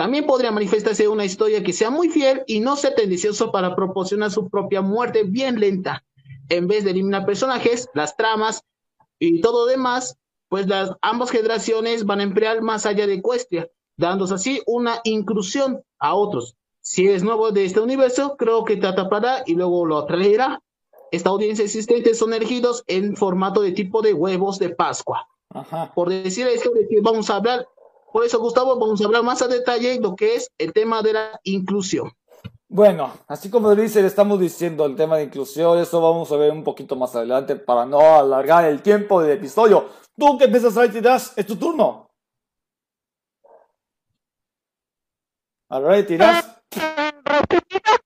También 0.00 0.24
podría 0.24 0.50
manifestarse 0.50 1.08
una 1.08 1.26
historia 1.26 1.62
que 1.62 1.74
sea 1.74 1.90
muy 1.90 2.08
fiel 2.08 2.42
y 2.46 2.60
no 2.60 2.76
sea 2.76 2.94
tendencioso 2.94 3.52
para 3.52 3.76
proporcionar 3.76 4.30
su 4.30 4.48
propia 4.48 4.80
muerte 4.80 5.24
bien 5.24 5.60
lenta. 5.60 6.02
En 6.48 6.68
vez 6.68 6.84
de 6.84 6.92
eliminar 6.92 7.26
personajes, 7.26 7.86
las 7.92 8.16
tramas 8.16 8.64
y 9.18 9.42
todo 9.42 9.66
demás, 9.66 10.16
pues 10.48 10.66
las 10.68 10.92
ambas 11.02 11.30
generaciones 11.30 12.06
van 12.06 12.20
a 12.20 12.22
emplear 12.22 12.62
más 12.62 12.86
allá 12.86 13.06
de 13.06 13.16
Equestria, 13.16 13.68
dándose 13.98 14.32
así 14.32 14.62
una 14.64 15.02
inclusión 15.04 15.82
a 15.98 16.14
otros. 16.14 16.56
Si 16.80 17.06
es 17.06 17.22
nuevo 17.22 17.50
de 17.50 17.66
este 17.66 17.80
universo, 17.80 18.36
creo 18.38 18.64
que 18.64 18.78
te 18.78 18.86
atrapará 18.86 19.42
y 19.44 19.54
luego 19.54 19.84
lo 19.84 19.98
atraerá. 19.98 20.62
Esta 21.12 21.28
audiencia 21.28 21.66
existente 21.66 22.14
son 22.14 22.32
elegidos 22.32 22.84
en 22.86 23.16
formato 23.16 23.60
de 23.60 23.72
tipo 23.72 24.00
de 24.00 24.14
huevos 24.14 24.58
de 24.58 24.70
Pascua. 24.70 25.28
Por 25.94 26.08
decir 26.08 26.46
esto, 26.46 26.70
de 26.70 26.88
que 26.88 27.02
vamos 27.02 27.28
a 27.28 27.36
hablar, 27.36 27.66
por 28.12 28.24
eso 28.24 28.40
Gustavo, 28.40 28.78
vamos 28.78 29.00
a 29.00 29.04
hablar 29.04 29.22
más 29.22 29.42
a 29.42 29.48
detalle 29.48 30.00
lo 30.00 30.16
que 30.16 30.36
es 30.36 30.50
el 30.58 30.72
tema 30.72 31.02
de 31.02 31.12
la 31.12 31.40
inclusión. 31.44 32.12
Bueno, 32.68 33.12
así 33.26 33.50
como 33.50 33.74
dice, 33.74 34.04
estamos 34.06 34.38
diciendo 34.38 34.86
el 34.86 34.94
tema 34.94 35.16
de 35.16 35.24
inclusión, 35.24 35.78
eso 35.78 36.00
vamos 36.00 36.30
a 36.30 36.36
ver 36.36 36.52
un 36.52 36.62
poquito 36.62 36.94
más 36.94 37.16
adelante 37.16 37.56
para 37.56 37.84
no 37.84 38.16
alargar 38.16 38.64
el 38.64 38.80
tiempo 38.80 39.20
del 39.20 39.32
episodio. 39.32 39.88
¿Tú 40.16 40.38
qué 40.38 40.46
piensas, 40.46 40.74
das 41.02 41.32
Es 41.36 41.46
tu 41.46 41.56
turno. 41.56 42.10
Alright, 45.68 46.06
tiras. 46.06 46.62
Resumidas 47.24 48.00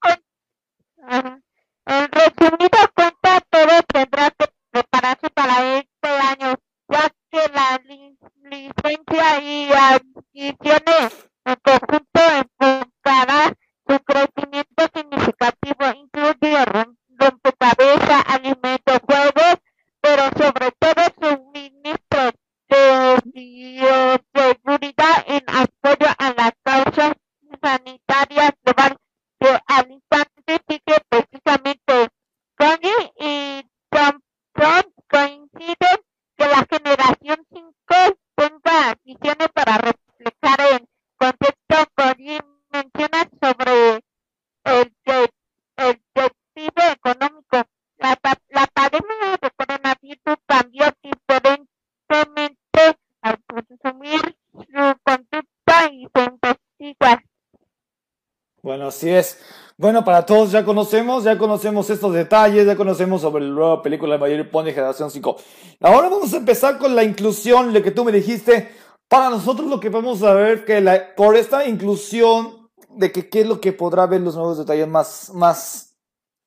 así 59.04 59.10
es. 59.10 59.38
Bueno, 59.76 60.04
para 60.04 60.24
todos 60.24 60.52
ya 60.52 60.64
conocemos, 60.64 61.24
ya 61.24 61.36
conocemos 61.36 61.90
estos 61.90 62.14
detalles, 62.14 62.64
ya 62.64 62.76
conocemos 62.76 63.20
sobre 63.20 63.44
la 63.44 63.50
nueva 63.50 63.82
película 63.82 64.14
de 64.14 64.18
Mayor 64.20 64.50
Pony 64.50 64.66
Generación 64.66 65.10
5. 65.10 65.36
Ahora 65.80 66.08
vamos 66.08 66.32
a 66.32 66.36
empezar 66.36 66.78
con 66.78 66.94
la 66.94 67.02
inclusión, 67.02 67.74
lo 67.74 67.82
que 67.82 67.90
tú 67.90 68.04
me 68.04 68.12
dijiste. 68.12 68.70
Para 69.08 69.30
nosotros 69.30 69.68
lo 69.68 69.80
que 69.80 69.90
vamos 69.90 70.22
a 70.22 70.32
ver 70.32 70.64
que 70.64 70.80
la, 70.80 71.14
por 71.14 71.36
esta 71.36 71.66
inclusión 71.66 72.70
de 72.88 73.12
que 73.12 73.28
qué 73.28 73.40
es 73.40 73.46
lo 73.46 73.60
que 73.60 73.72
podrá 73.72 74.06
ver 74.06 74.20
los 74.20 74.36
nuevos 74.36 74.56
detalles 74.56 74.88
más, 74.88 75.30
más, 75.34 75.96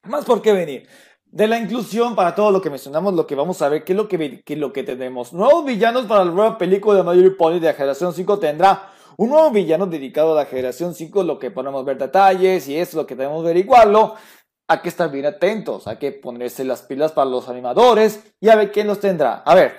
más 0.03 0.25
por 0.25 0.41
qué 0.41 0.53
venir. 0.53 0.87
de 1.25 1.47
la 1.47 1.59
inclusión 1.59 2.15
para 2.15 2.33
todo 2.33 2.51
lo 2.51 2.61
que 2.61 2.69
mencionamos, 2.69 3.13
lo 3.13 3.27
que 3.27 3.35
vamos 3.35 3.61
a 3.61 3.69
ver, 3.69 3.83
qué 3.83 3.91
es 3.91 3.97
lo 3.97 4.07
que, 4.07 4.41
qué 4.43 4.53
es 4.53 4.59
lo 4.59 4.71
que 4.71 4.83
tenemos. 4.83 5.33
Nuevos 5.33 5.65
villanos 5.65 6.05
para 6.05 6.23
la 6.23 6.31
nueva 6.31 6.57
película 6.57 7.03
de 7.03 7.03
My 7.03 7.29
Pony 7.31 7.59
de 7.59 7.73
generación 7.73 8.13
5 8.13 8.39
tendrá 8.39 8.93
un 9.17 9.29
nuevo 9.29 9.51
villano 9.51 9.87
dedicado 9.87 10.33
a 10.33 10.35
la 10.35 10.45
generación 10.45 10.93
5, 10.93 11.23
lo 11.23 11.39
que 11.39 11.51
podemos 11.51 11.83
ver 11.83 11.97
detalles 11.97 12.67
y 12.67 12.77
es 12.77 12.93
lo 12.93 13.05
que 13.05 13.15
tenemos 13.15 13.41
que 13.41 13.49
averiguarlo. 13.49 14.15
Hay 14.69 14.79
que 14.79 14.89
estar 14.89 15.09
bien 15.11 15.25
atentos, 15.25 15.87
hay 15.87 15.97
que 15.97 16.11
ponerse 16.11 16.63
las 16.63 16.83
pilas 16.83 17.11
para 17.13 17.29
los 17.29 17.49
animadores 17.49 18.23
y 18.39 18.49
a 18.49 18.55
ver 18.55 18.71
quién 18.71 18.85
los 18.85 18.99
tendrá. 18.99 19.37
A 19.37 19.55
ver, 19.55 19.75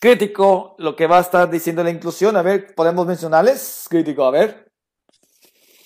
crítico, 0.00 0.74
lo 0.78 0.96
que 0.96 1.06
va 1.06 1.18
a 1.18 1.22
estar 1.22 1.48
diciendo 1.48 1.84
la 1.84 1.90
inclusión, 1.90 2.36
a 2.36 2.42
ver, 2.42 2.74
podemos 2.74 3.06
mencionarles, 3.06 3.86
crítico, 3.88 4.24
a 4.24 4.30
ver. 4.30 4.66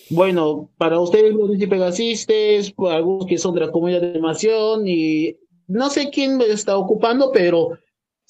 Bueno, 0.09 0.71
para 0.79 0.99
ustedes 0.99 1.35
los 1.35 1.51
pegasistes, 1.69 2.73
algunos 2.79 3.27
que 3.27 3.39
son 3.39 3.55
de 3.55 3.61
la 3.61 3.71
comunidad 3.71 4.01
de 4.01 4.11
animación 4.11 4.87
y 4.87 5.37
no 5.69 5.91
sé 5.91 6.11
quién 6.11 6.37
me 6.37 6.47
está 6.47 6.77
ocupando, 6.77 7.31
pero 7.31 7.79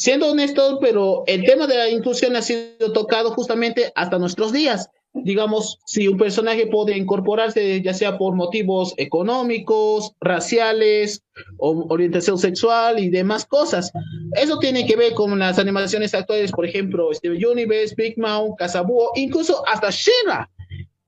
siendo 0.00 0.30
honesto, 0.30 0.78
pero 0.80 1.24
el 1.26 1.44
tema 1.44 1.66
de 1.66 1.76
la 1.76 1.90
inclusión 1.90 2.34
ha 2.34 2.40
sido 2.40 2.92
tocado 2.94 3.32
justamente 3.32 3.92
hasta 3.94 4.18
nuestros 4.18 4.50
días. 4.50 4.88
Digamos, 5.12 5.78
si 5.84 6.08
un 6.08 6.16
personaje 6.16 6.68
puede 6.68 6.96
incorporarse, 6.96 7.82
ya 7.82 7.92
sea 7.92 8.16
por 8.16 8.34
motivos 8.34 8.94
económicos, 8.96 10.12
raciales, 10.20 11.22
orientación 11.58 12.38
sexual 12.38 12.98
y 12.98 13.10
demás 13.10 13.44
cosas. 13.44 13.92
Eso 14.40 14.58
tiene 14.58 14.86
que 14.86 14.96
ver 14.96 15.12
con 15.12 15.38
las 15.38 15.58
animaciones 15.58 16.14
actuales, 16.14 16.50
por 16.52 16.64
ejemplo, 16.64 17.12
Steven 17.12 17.44
Universe, 17.44 17.94
Big 17.94 18.18
Mouth, 18.18 18.56
Casabúo, 18.56 19.10
incluso 19.16 19.62
hasta 19.66 19.90
Shira 19.90 20.48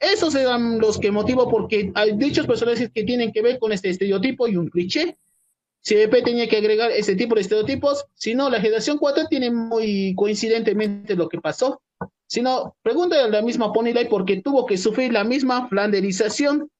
esos 0.00 0.34
eran 0.34 0.80
los 0.80 0.98
que 0.98 1.12
motivo 1.12 1.48
porque 1.48 1.92
hay 1.94 2.16
dichos 2.16 2.44
personajes 2.44 2.90
que 2.92 3.04
tienen 3.04 3.30
que 3.30 3.40
ver 3.40 3.60
con 3.60 3.70
este 3.70 3.88
estereotipo 3.88 4.48
y 4.48 4.56
un 4.56 4.68
cliché. 4.68 5.16
CDP 5.82 6.22
tenía 6.22 6.48
que 6.48 6.58
agregar 6.58 6.92
ese 6.92 7.16
tipo 7.16 7.34
de 7.34 7.40
estereotipos, 7.40 8.06
si 8.14 8.34
no, 8.34 8.48
la 8.48 8.60
generación 8.60 8.98
4 8.98 9.26
tiene 9.28 9.50
muy 9.50 10.14
coincidentemente 10.14 11.16
lo 11.16 11.28
que 11.28 11.40
pasó. 11.40 11.82
Si 12.26 12.40
no, 12.40 12.76
pregúntale 12.82 13.22
a 13.22 13.28
la 13.28 13.42
misma 13.42 13.72
Ponyline 13.72 14.08
porque 14.08 14.40
tuvo 14.40 14.64
que 14.64 14.78
sufrir 14.78 15.12
la 15.12 15.24
misma 15.24 15.68
flanderización. 15.68 16.70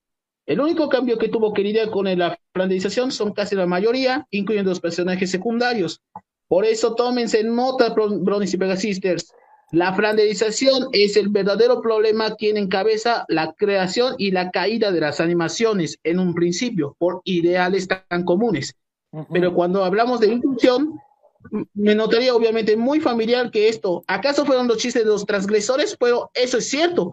El 0.47 0.61
único 0.61 0.89
cambio 0.89 1.19
que 1.19 1.29
tuvo 1.29 1.53
que 1.53 1.63
lidiar 1.63 1.91
con 1.91 2.07
la 2.17 2.39
flanderización 2.55 3.13
son 3.13 3.33
casi 3.33 3.55
la 3.57 3.67
mayoría, 3.67 4.27
incluyendo 4.31 4.71
los 4.71 4.81
personajes 4.81 5.31
secundarios. 5.31 6.01
Por 6.49 6.65
eso 6.65 6.95
tómense 6.95 7.43
nota, 7.45 7.91
Brownies 7.91 8.55
y 8.55 8.57
Pegasisters. 8.57 9.33
La 9.73 9.95
flanderización 9.95 10.89
es 10.93 11.17
el 11.17 11.29
verdadero 11.29 11.81
problema 11.81 12.37
que 12.37 12.51
encabeza 12.51 13.25
la 13.29 13.55
creación 13.55 14.15
y 14.19 14.31
la 14.31 14.51
caída 14.51 14.93
de 14.93 15.01
las 15.01 15.19
animaciones 15.19 15.99
en 16.05 16.19
un 16.19 16.35
principio 16.35 16.95
por 16.99 17.23
ideales 17.25 17.89
tan 17.89 18.25
comunes. 18.25 18.77
Pero 19.33 19.55
cuando 19.55 19.85
hablamos 19.85 20.21
de 20.21 20.33
inclusión, 20.33 20.99
me 21.75 21.95
notaría 21.95 22.35
obviamente 22.35 22.77
muy 22.77 23.01
familiar 23.01 23.51
que 23.51 23.69
esto, 23.69 24.05
¿acaso 24.07 24.45
fueron 24.47 24.69
los 24.69 24.79
chistes 24.79 25.05
de 25.05 25.11
los 25.11 25.27
transgresores? 25.27 25.97
Pero 25.99 26.31
eso 26.35 26.59
es 26.59 26.69
cierto, 26.69 27.13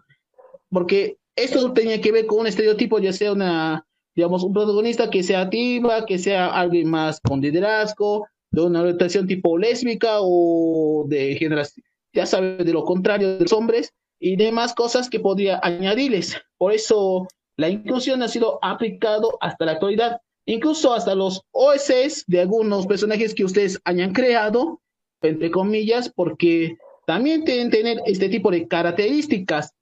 porque 0.70 1.18
esto 1.36 1.74
tenía 1.74 2.00
que 2.00 2.12
ver 2.12 2.26
con 2.26 2.40
un 2.40 2.48
estereotipo, 2.48 3.00
ya 3.00 3.12
sea 3.12 3.34
una, 3.34 3.86
digamos, 4.16 4.44
un 4.44 4.54
protagonista 4.54 5.10
que 5.10 5.24
sea 5.24 5.42
activa, 5.42 6.06
que 6.06 6.20
sea 6.20 6.48
alguien 6.48 6.90
más 6.90 7.20
con 7.22 7.42
liderazgo, 7.42 8.28
de 8.52 8.62
una 8.62 8.82
orientación 8.82 9.28
tipo 9.28 9.58
lésbica 9.58 10.18
o 10.20 11.06
de 11.08 11.36
generación 11.36 11.84
ya 12.14 12.26
sabe 12.26 12.58
de 12.58 12.74
lo 12.74 12.84
contrario 12.84 13.38
de 13.38 13.44
los 13.44 13.54
hombres 13.54 13.94
y 14.20 14.36
demás 14.36 14.74
cosas 14.74 15.10
que 15.10 15.20
podría 15.20 15.60
añadirles. 15.64 16.38
Por 16.58 16.74
eso 16.74 17.28
la 17.58 17.70
inclusión 17.70 18.24
ha 18.24 18.28
sido 18.28 18.60
aplicado 18.62 19.38
hasta 19.42 19.66
la 19.66 19.74
actualidad, 19.74 20.22
incluso 20.54 20.94
hasta 20.94 21.16
los 21.16 21.44
OSs 21.52 22.26
de 22.28 22.42
algunos 22.42 22.88
personajes 22.88 23.36
que 23.36 23.46
ustedes 23.46 23.80
hayan 23.86 24.14
creado, 24.14 24.82
entre 25.22 25.52
comillas, 25.52 26.12
porque 26.14 26.78
también 27.06 27.44
tienen 27.44 27.70
que 27.70 27.78
tener 27.78 28.02
este 28.06 28.30
tipo 28.30 28.50
de 28.52 28.68
características. 28.68 29.74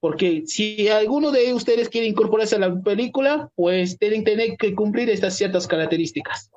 Porque 0.00 0.42
si 0.46 0.88
alguno 0.88 1.30
de 1.30 1.54
ustedes 1.54 1.88
quiere 1.88 2.08
incorporarse 2.08 2.56
a 2.56 2.58
la 2.58 2.74
película, 2.82 3.50
pues 3.54 3.98
tienen 3.98 4.24
que 4.24 4.32
tener 4.32 4.56
que 4.56 4.74
cumplir 4.74 5.08
estas 5.08 5.36
ciertas 5.36 5.66
características. 5.66 6.50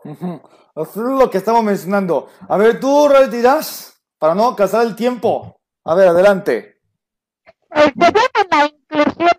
Es 0.76 0.96
lo 0.96 1.30
que 1.30 1.38
estamos 1.38 1.64
mencionando. 1.64 2.28
A 2.50 2.58
ver, 2.58 2.80
tú, 2.80 3.08
dirás 3.32 4.02
para 4.18 4.36
no 4.36 4.56
casar 4.56 4.86
el 4.88 4.96
tiempo. 4.96 5.62
A 5.84 5.96
ver, 5.96 6.08
adelante. 6.10 6.80
El 7.70 7.92
de 7.94 8.14
la 8.50 8.66
inclusión 8.66 9.35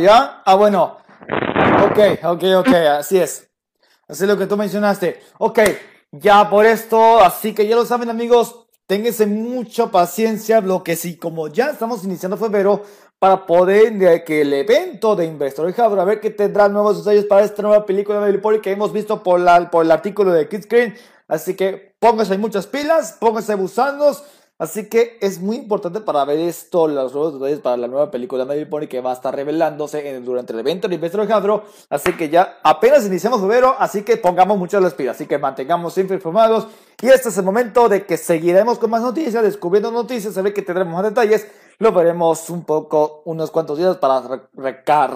¿ya? 0.00 0.42
Ah, 0.44 0.54
bueno. 0.54 0.98
Ok, 1.84 1.98
ok, 2.24 2.44
ok, 2.58 2.74
así 2.98 3.18
es. 3.18 3.48
Así 4.08 4.24
es 4.24 4.28
lo 4.28 4.36
que 4.36 4.46
tú 4.46 4.56
mencionaste. 4.56 5.20
Ok, 5.38 5.60
ya 6.10 6.50
por 6.50 6.66
esto, 6.66 7.20
así 7.20 7.54
que 7.54 7.66
ya 7.66 7.76
lo 7.76 7.86
saben 7.86 8.10
amigos, 8.10 8.66
ténganse 8.86 9.26
mucha 9.26 9.86
paciencia, 9.86 10.60
lo 10.60 10.82
que 10.82 10.96
sí, 10.96 11.16
como 11.16 11.48
ya 11.48 11.70
estamos 11.70 12.02
iniciando 12.04 12.36
febrero, 12.36 12.82
para 13.20 13.46
poder 13.46 14.24
que 14.24 14.40
el 14.40 14.52
evento 14.52 15.14
de 15.14 15.26
Investor 15.26 15.68
Hub, 15.68 16.00
a 16.00 16.04
ver 16.04 16.20
qué 16.20 16.30
tendrá 16.30 16.68
nuevos 16.68 17.04
detalles 17.04 17.26
para 17.26 17.44
esta 17.44 17.62
nueva 17.62 17.84
película 17.86 18.18
de 18.20 18.32
Billy 18.32 18.60
que 18.60 18.72
hemos 18.72 18.92
visto 18.92 19.22
por, 19.22 19.38
la, 19.38 19.70
por 19.70 19.84
el 19.84 19.90
artículo 19.90 20.32
de 20.32 20.48
Kids 20.48 20.64
Screen. 20.64 20.96
Así 21.28 21.54
que 21.54 21.94
pónganse 22.00 22.36
muchas 22.38 22.66
pilas, 22.66 23.16
pónganse 23.20 23.54
busanos 23.54 24.24
Así 24.60 24.90
que 24.90 25.16
es 25.22 25.40
muy 25.40 25.56
importante 25.56 26.02
para 26.02 26.22
ver 26.26 26.38
esto, 26.38 26.86
los 26.86 27.14
nuevos 27.14 27.32
detalles 27.32 27.60
para 27.60 27.78
la 27.78 27.88
nueva 27.88 28.10
película 28.10 28.44
de 28.44 28.66
Pony 28.66 28.88
que 28.88 29.00
va 29.00 29.12
a 29.12 29.14
estar 29.14 29.34
revelándose 29.34 30.20
durante 30.20 30.52
el 30.52 30.58
evento 30.58 30.86
de 30.86 30.96
Investor 30.96 31.22
Alejandro. 31.22 31.64
Así 31.88 32.14
que 32.14 32.28
ya 32.28 32.58
apenas 32.62 33.06
iniciamos 33.06 33.40
febrero, 33.40 33.74
así 33.78 34.02
que 34.02 34.18
pongamos 34.18 34.58
muchas 34.58 34.82
las 34.82 34.92
pilas, 34.92 35.16
así 35.16 35.24
que 35.24 35.38
mantengamos 35.38 35.94
siempre 35.94 36.16
informados. 36.16 36.66
Y 37.00 37.08
este 37.08 37.30
es 37.30 37.38
el 37.38 37.44
momento 37.44 37.88
de 37.88 38.04
que 38.04 38.18
seguiremos 38.18 38.78
con 38.78 38.90
más 38.90 39.00
noticias, 39.00 39.42
descubriendo 39.42 39.90
noticias, 39.90 40.36
a 40.36 40.42
ver 40.42 40.52
que 40.52 40.60
tendremos 40.60 40.92
más 40.92 41.04
detalles. 41.04 41.46
Lo 41.78 41.92
veremos 41.92 42.50
un 42.50 42.64
poco, 42.64 43.22
unos 43.24 43.50
cuantos 43.50 43.78
días 43.78 43.96
para 43.96 44.42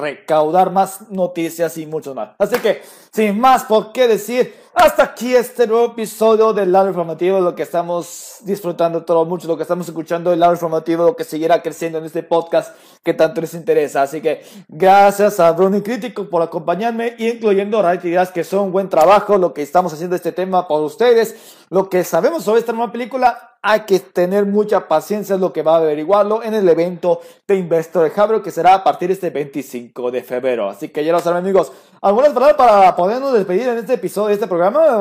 recaudar 0.01 0.71
más 0.71 1.11
noticias 1.11 1.77
y 1.77 1.85
mucho 1.85 2.15
más. 2.15 2.31
Así 2.39 2.59
que, 2.61 2.81
sin 3.13 3.39
más 3.39 3.65
por 3.65 3.93
qué 3.93 4.09
decir, 4.09 4.55
hasta 4.75 5.05
aquí 5.05 5.35
este 5.35 5.67
nuevo 5.67 5.93
episodio 5.93 6.53
del 6.53 6.73
lado 6.73 6.89
informativo, 6.89 7.41
lo 7.41 7.55
que 7.55 7.63
estamos 7.63 8.39
disfrutando 8.43 9.05
todo 9.05 9.25
mucho 9.25 9.47
lo 9.47 9.57
que 9.57 9.63
estamos 9.63 9.87
escuchando, 9.89 10.33
el 10.33 10.41
lado 10.41 10.53
informativo, 10.53 11.05
lo 11.05 11.17
que 11.17 11.25
seguirá 11.25 11.63
creciendo 11.63 11.99
en 11.99 12.05
este 12.05 12.23
podcast 12.23 12.75
que 13.03 13.15
tanto 13.15 13.41
les 13.41 13.55
interesa. 13.55 14.03
Así 14.03 14.21
que 14.21 14.43
gracias 14.69 15.39
a 15.39 15.53
Bruni 15.53 15.81
Crítico 15.81 16.29
por 16.29 16.43
acompañarme, 16.43 17.15
incluyendo 17.19 17.87
a 17.87 17.95
Ideas, 17.95 18.33
que 18.33 18.43
son 18.43 18.65
un 18.67 18.73
buen 18.73 18.89
trabajo, 18.89 19.39
lo 19.39 19.55
que 19.55 19.63
estamos 19.63 19.93
haciendo 19.93 20.17
este 20.17 20.33
tema 20.33 20.67
por 20.67 20.83
ustedes, 20.83 21.37
lo 21.71 21.89
que 21.89 22.03
sabemos 22.03 22.43
sobre 22.43 22.61
esta 22.61 22.73
nueva 22.73 22.91
película. 22.91 23.54
Hay 23.67 23.81
que 23.87 23.99
tener 23.99 24.45
mucha 24.45 24.87
paciencia, 24.87 25.37
es 25.37 25.41
lo 25.41 25.51
que 25.51 25.63
va 25.63 25.77
a 25.77 25.79
averiguarlo 25.79 26.43
en 26.43 26.53
el 26.53 26.69
evento 26.69 27.23
de 27.49 27.57
Investor 27.57 28.13
Hub, 28.15 28.43
que 28.43 28.51
será 28.51 28.75
a 28.75 28.85
partir 28.85 29.09
de 29.09 29.15
este 29.15 29.31
25 29.31 30.11
de 30.11 30.23
febrero. 30.23 30.69
Así 30.69 30.91
que 30.91 31.03
ya 31.03 31.13
lo 31.13 31.21
saben, 31.21 31.39
amigos. 31.39 31.73
¿Algunas 32.03 32.35
palabras 32.35 32.59
para 32.59 32.95
podernos 32.95 33.33
despedir 33.33 33.67
en 33.69 33.79
este 33.79 33.95
episodio 33.95 34.29
de 34.29 34.35
este 34.35 34.49
programa? 34.49 34.99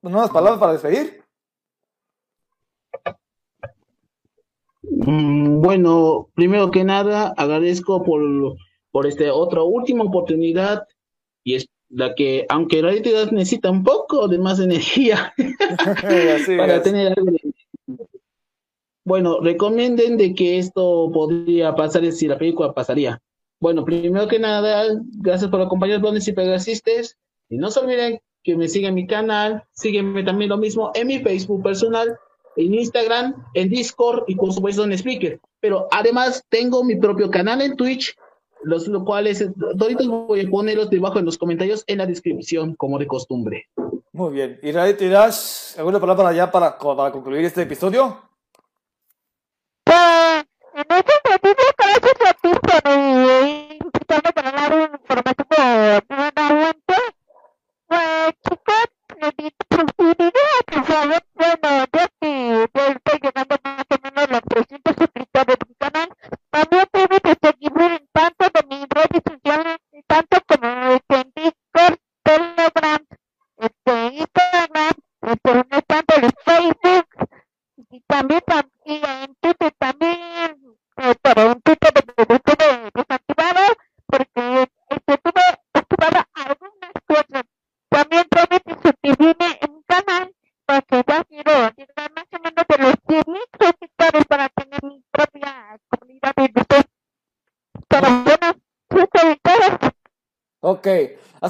¿Unas 0.00 0.30
palabras 0.30 0.58
para 0.58 0.72
despedir? 0.72 1.22
Mm, 4.82 5.60
bueno, 5.60 6.28
primero 6.34 6.72
que 6.72 6.82
nada, 6.82 7.32
agradezco 7.36 8.02
por, 8.02 8.20
por 8.90 9.06
esta 9.06 9.32
otra 9.32 9.62
última 9.62 10.02
oportunidad 10.02 10.88
y 11.44 11.54
es 11.54 11.66
la 11.88 12.16
que, 12.16 12.46
aunque 12.48 12.82
la 12.82 12.90
realidad 12.90 13.30
necesita 13.30 13.70
un 13.70 13.84
poco 13.84 14.26
de 14.26 14.38
más 14.38 14.58
energía 14.58 15.32
para 16.58 16.82
tener 16.82 17.14
algo 17.16 17.30
Bueno, 19.04 19.40
recomienden 19.40 20.16
de 20.16 20.34
que 20.34 20.58
esto 20.58 21.10
podría 21.12 21.74
pasar 21.74 22.10
si 22.12 22.28
la 22.28 22.38
película 22.38 22.72
pasaría. 22.72 23.20
Bueno, 23.60 23.84
primero 23.84 24.28
que 24.28 24.38
nada, 24.38 24.86
gracias 25.18 25.50
por 25.50 25.60
acompañarnos 25.60 26.26
y 26.26 26.32
Pegasistes. 26.32 27.16
Y 27.48 27.58
no 27.58 27.70
se 27.70 27.80
olviden 27.80 28.20
que 28.42 28.56
me 28.56 28.68
sigan 28.68 28.90
en 28.90 28.94
mi 28.94 29.06
canal, 29.06 29.64
sígueme 29.72 30.24
también 30.24 30.50
lo 30.50 30.56
mismo 30.56 30.90
en 30.94 31.06
mi 31.06 31.18
Facebook 31.20 31.62
personal 31.62 32.18
en 32.56 32.74
Instagram, 32.74 33.34
en 33.54 33.68
Discord 33.68 34.24
y 34.26 34.34
por 34.34 34.52
supuesto 34.52 34.84
en 34.84 34.92
Speaker. 34.92 35.40
Pero 35.60 35.88
además 35.90 36.44
tengo 36.48 36.84
mi 36.84 36.96
propio 36.96 37.30
canal 37.30 37.62
en 37.62 37.76
Twitch, 37.76 38.16
los 38.62 38.88
cuales 39.04 39.44
todos 39.78 40.06
voy 40.06 40.40
a 40.40 40.50
ponerlos 40.50 40.90
debajo 40.90 41.18
en 41.18 41.24
los 41.24 41.38
comentarios 41.38 41.84
en 41.86 41.98
la 41.98 42.06
descripción, 42.06 42.74
como 42.76 42.98
de 42.98 43.06
costumbre. 43.06 43.66
Muy 44.12 44.32
bien. 44.34 44.58
¿Y 44.62 44.72
Radio 44.72 44.96
Tirash, 44.96 45.78
alguna 45.78 46.00
palabra 46.00 46.32
ya 46.32 46.50
para, 46.50 46.78
para 46.78 47.10
concluir 47.10 47.44
este 47.44 47.62
episodio? 47.62 48.31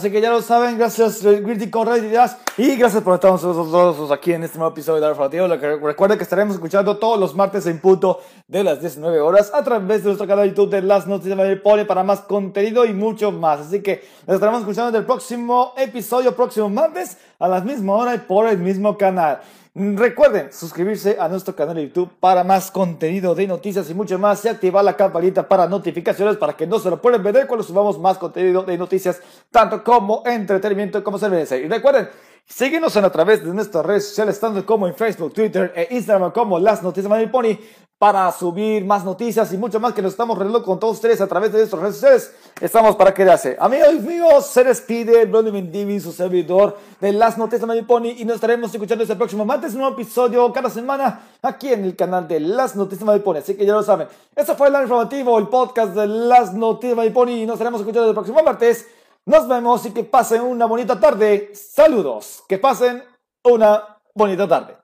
Así 0.02 0.10
que 0.10 0.20
ya 0.20 0.30
lo 0.30 0.42
saben, 0.42 0.76
gracias 0.76 1.20
Crítico 1.20 1.84
Ideas 1.96 2.36
y 2.58 2.74
gracias 2.74 3.04
por 3.04 3.14
estar 3.14 3.30
nosotros 3.30 4.10
aquí 4.10 4.32
en 4.32 4.42
este 4.42 4.58
nuevo 4.58 4.72
episodio 4.72 5.00
de 5.00 5.08
Informativo. 5.08 5.46
Recuerden 5.46 6.18
que 6.18 6.24
estaremos 6.24 6.56
escuchando 6.56 6.96
todos 6.96 7.20
los 7.20 7.36
martes 7.36 7.66
en 7.66 7.78
punto 7.78 8.20
de 8.48 8.64
las 8.64 8.80
19 8.80 9.20
horas 9.20 9.52
a 9.54 9.62
través 9.62 10.02
de 10.02 10.08
nuestro 10.08 10.26
canal 10.26 10.42
de 10.42 10.56
YouTube 10.56 10.70
de 10.70 10.82
Las 10.82 11.06
Noticias 11.06 11.38
de 11.38 11.54
Pone 11.54 11.84
para 11.84 12.02
más 12.02 12.22
contenido 12.22 12.84
y 12.84 12.92
mucho 12.92 13.30
más. 13.30 13.60
Así 13.60 13.80
que 13.80 14.02
nos 14.26 14.34
estaremos 14.34 14.62
escuchando 14.62 14.88
en 14.88 14.96
el 14.96 15.06
próximo 15.06 15.72
episodio, 15.76 16.34
próximo 16.34 16.68
martes 16.68 17.16
a 17.38 17.46
la 17.46 17.60
misma 17.60 17.94
hora 17.94 18.16
y 18.16 18.18
por 18.18 18.48
el 18.48 18.58
mismo 18.58 18.98
canal. 18.98 19.40
Recuerden 19.74 20.52
suscribirse 20.52 21.16
a 21.18 21.28
nuestro 21.28 21.56
canal 21.56 21.74
de 21.76 21.88
YouTube 21.88 22.10
para 22.20 22.44
más 22.44 22.70
contenido 22.70 23.34
de 23.34 23.46
noticias 23.46 23.88
y 23.88 23.94
mucho 23.94 24.18
más 24.18 24.44
y 24.44 24.48
activar 24.48 24.84
la 24.84 24.98
campanita 24.98 25.48
para 25.48 25.66
notificaciones 25.66 26.36
para 26.36 26.54
que 26.54 26.66
no 26.66 26.78
se 26.78 26.90
lo 26.90 27.00
puedan 27.00 27.22
perder 27.22 27.46
cuando 27.46 27.64
subamos 27.64 27.98
más 27.98 28.18
contenido 28.18 28.64
de 28.64 28.76
noticias, 28.76 29.22
tanto 29.50 29.82
como 29.82 30.24
entretenimiento 30.26 31.02
como 31.02 31.18
servicio. 31.18 31.56
Y 31.56 31.68
recuerden, 31.68 32.10
síguenos 32.46 32.96
a 32.96 33.10
través 33.10 33.44
de 33.44 33.52
nuestras 33.52 33.84
redes 33.84 34.08
sociales, 34.08 34.38
tanto 34.38 34.64
como 34.64 34.86
en 34.86 34.94
Facebook, 34.94 35.32
Twitter 35.32 35.72
e 35.74 35.88
Instagram 35.94 36.32
como 36.32 36.58
Las 36.58 36.82
Noticias 36.82 37.12
de 37.12 37.28
Pony 37.28 37.58
para 38.02 38.32
subir 38.32 38.84
más 38.84 39.04
noticias 39.04 39.52
y 39.52 39.56
mucho 39.56 39.78
más 39.78 39.92
que 39.92 40.02
nos 40.02 40.10
estamos 40.10 40.36
reuniendo 40.36 40.64
con 40.64 40.80
todos 40.80 40.96
ustedes 40.96 41.20
a 41.20 41.28
través 41.28 41.52
de 41.52 41.58
nuestras 41.58 41.80
redes 41.80 41.94
sociales. 41.94 42.34
Estamos 42.60 42.96
para 42.96 43.14
quedarse. 43.14 43.56
Amigos 43.60 43.94
míos, 44.00 44.44
se 44.48 44.64
despide 44.64 45.24
Brody 45.26 45.52
Mendivi, 45.52 46.00
su 46.00 46.10
servidor 46.10 46.76
de 47.00 47.12
Las 47.12 47.38
Noticias 47.38 47.64
de 47.68 47.82
Pony 47.84 48.16
y 48.18 48.24
nos 48.24 48.34
estaremos 48.34 48.74
escuchando 48.74 49.04
este 49.04 49.14
próximo 49.14 49.44
martes, 49.44 49.74
un 49.74 49.82
nuevo 49.82 49.94
episodio 49.94 50.52
cada 50.52 50.68
semana 50.68 51.28
aquí 51.42 51.68
en 51.68 51.84
el 51.84 51.94
canal 51.94 52.26
de 52.26 52.40
Las 52.40 52.74
Noticias 52.74 53.08
de 53.08 53.20
Pony. 53.20 53.36
Así 53.36 53.54
que 53.54 53.64
ya 53.64 53.72
lo 53.72 53.84
saben. 53.84 54.08
Este 54.34 54.56
fue 54.56 54.66
el 54.66 54.74
informativo, 54.82 55.38
el 55.38 55.46
podcast 55.46 55.94
de 55.94 56.08
Las 56.08 56.52
Noticias 56.54 56.98
de 56.98 57.10
Pony 57.12 57.42
y 57.42 57.46
nos 57.46 57.54
estaremos 57.54 57.82
escuchando 57.82 58.08
el 58.08 58.14
próximo 58.14 58.42
martes. 58.42 58.84
Nos 59.24 59.46
vemos 59.46 59.86
y 59.86 59.92
que 59.92 60.02
pasen 60.02 60.42
una 60.42 60.66
bonita 60.66 60.98
tarde. 60.98 61.52
Saludos. 61.54 62.42
Que 62.48 62.58
pasen 62.58 63.04
una 63.44 64.00
bonita 64.14 64.48
tarde. 64.48 64.81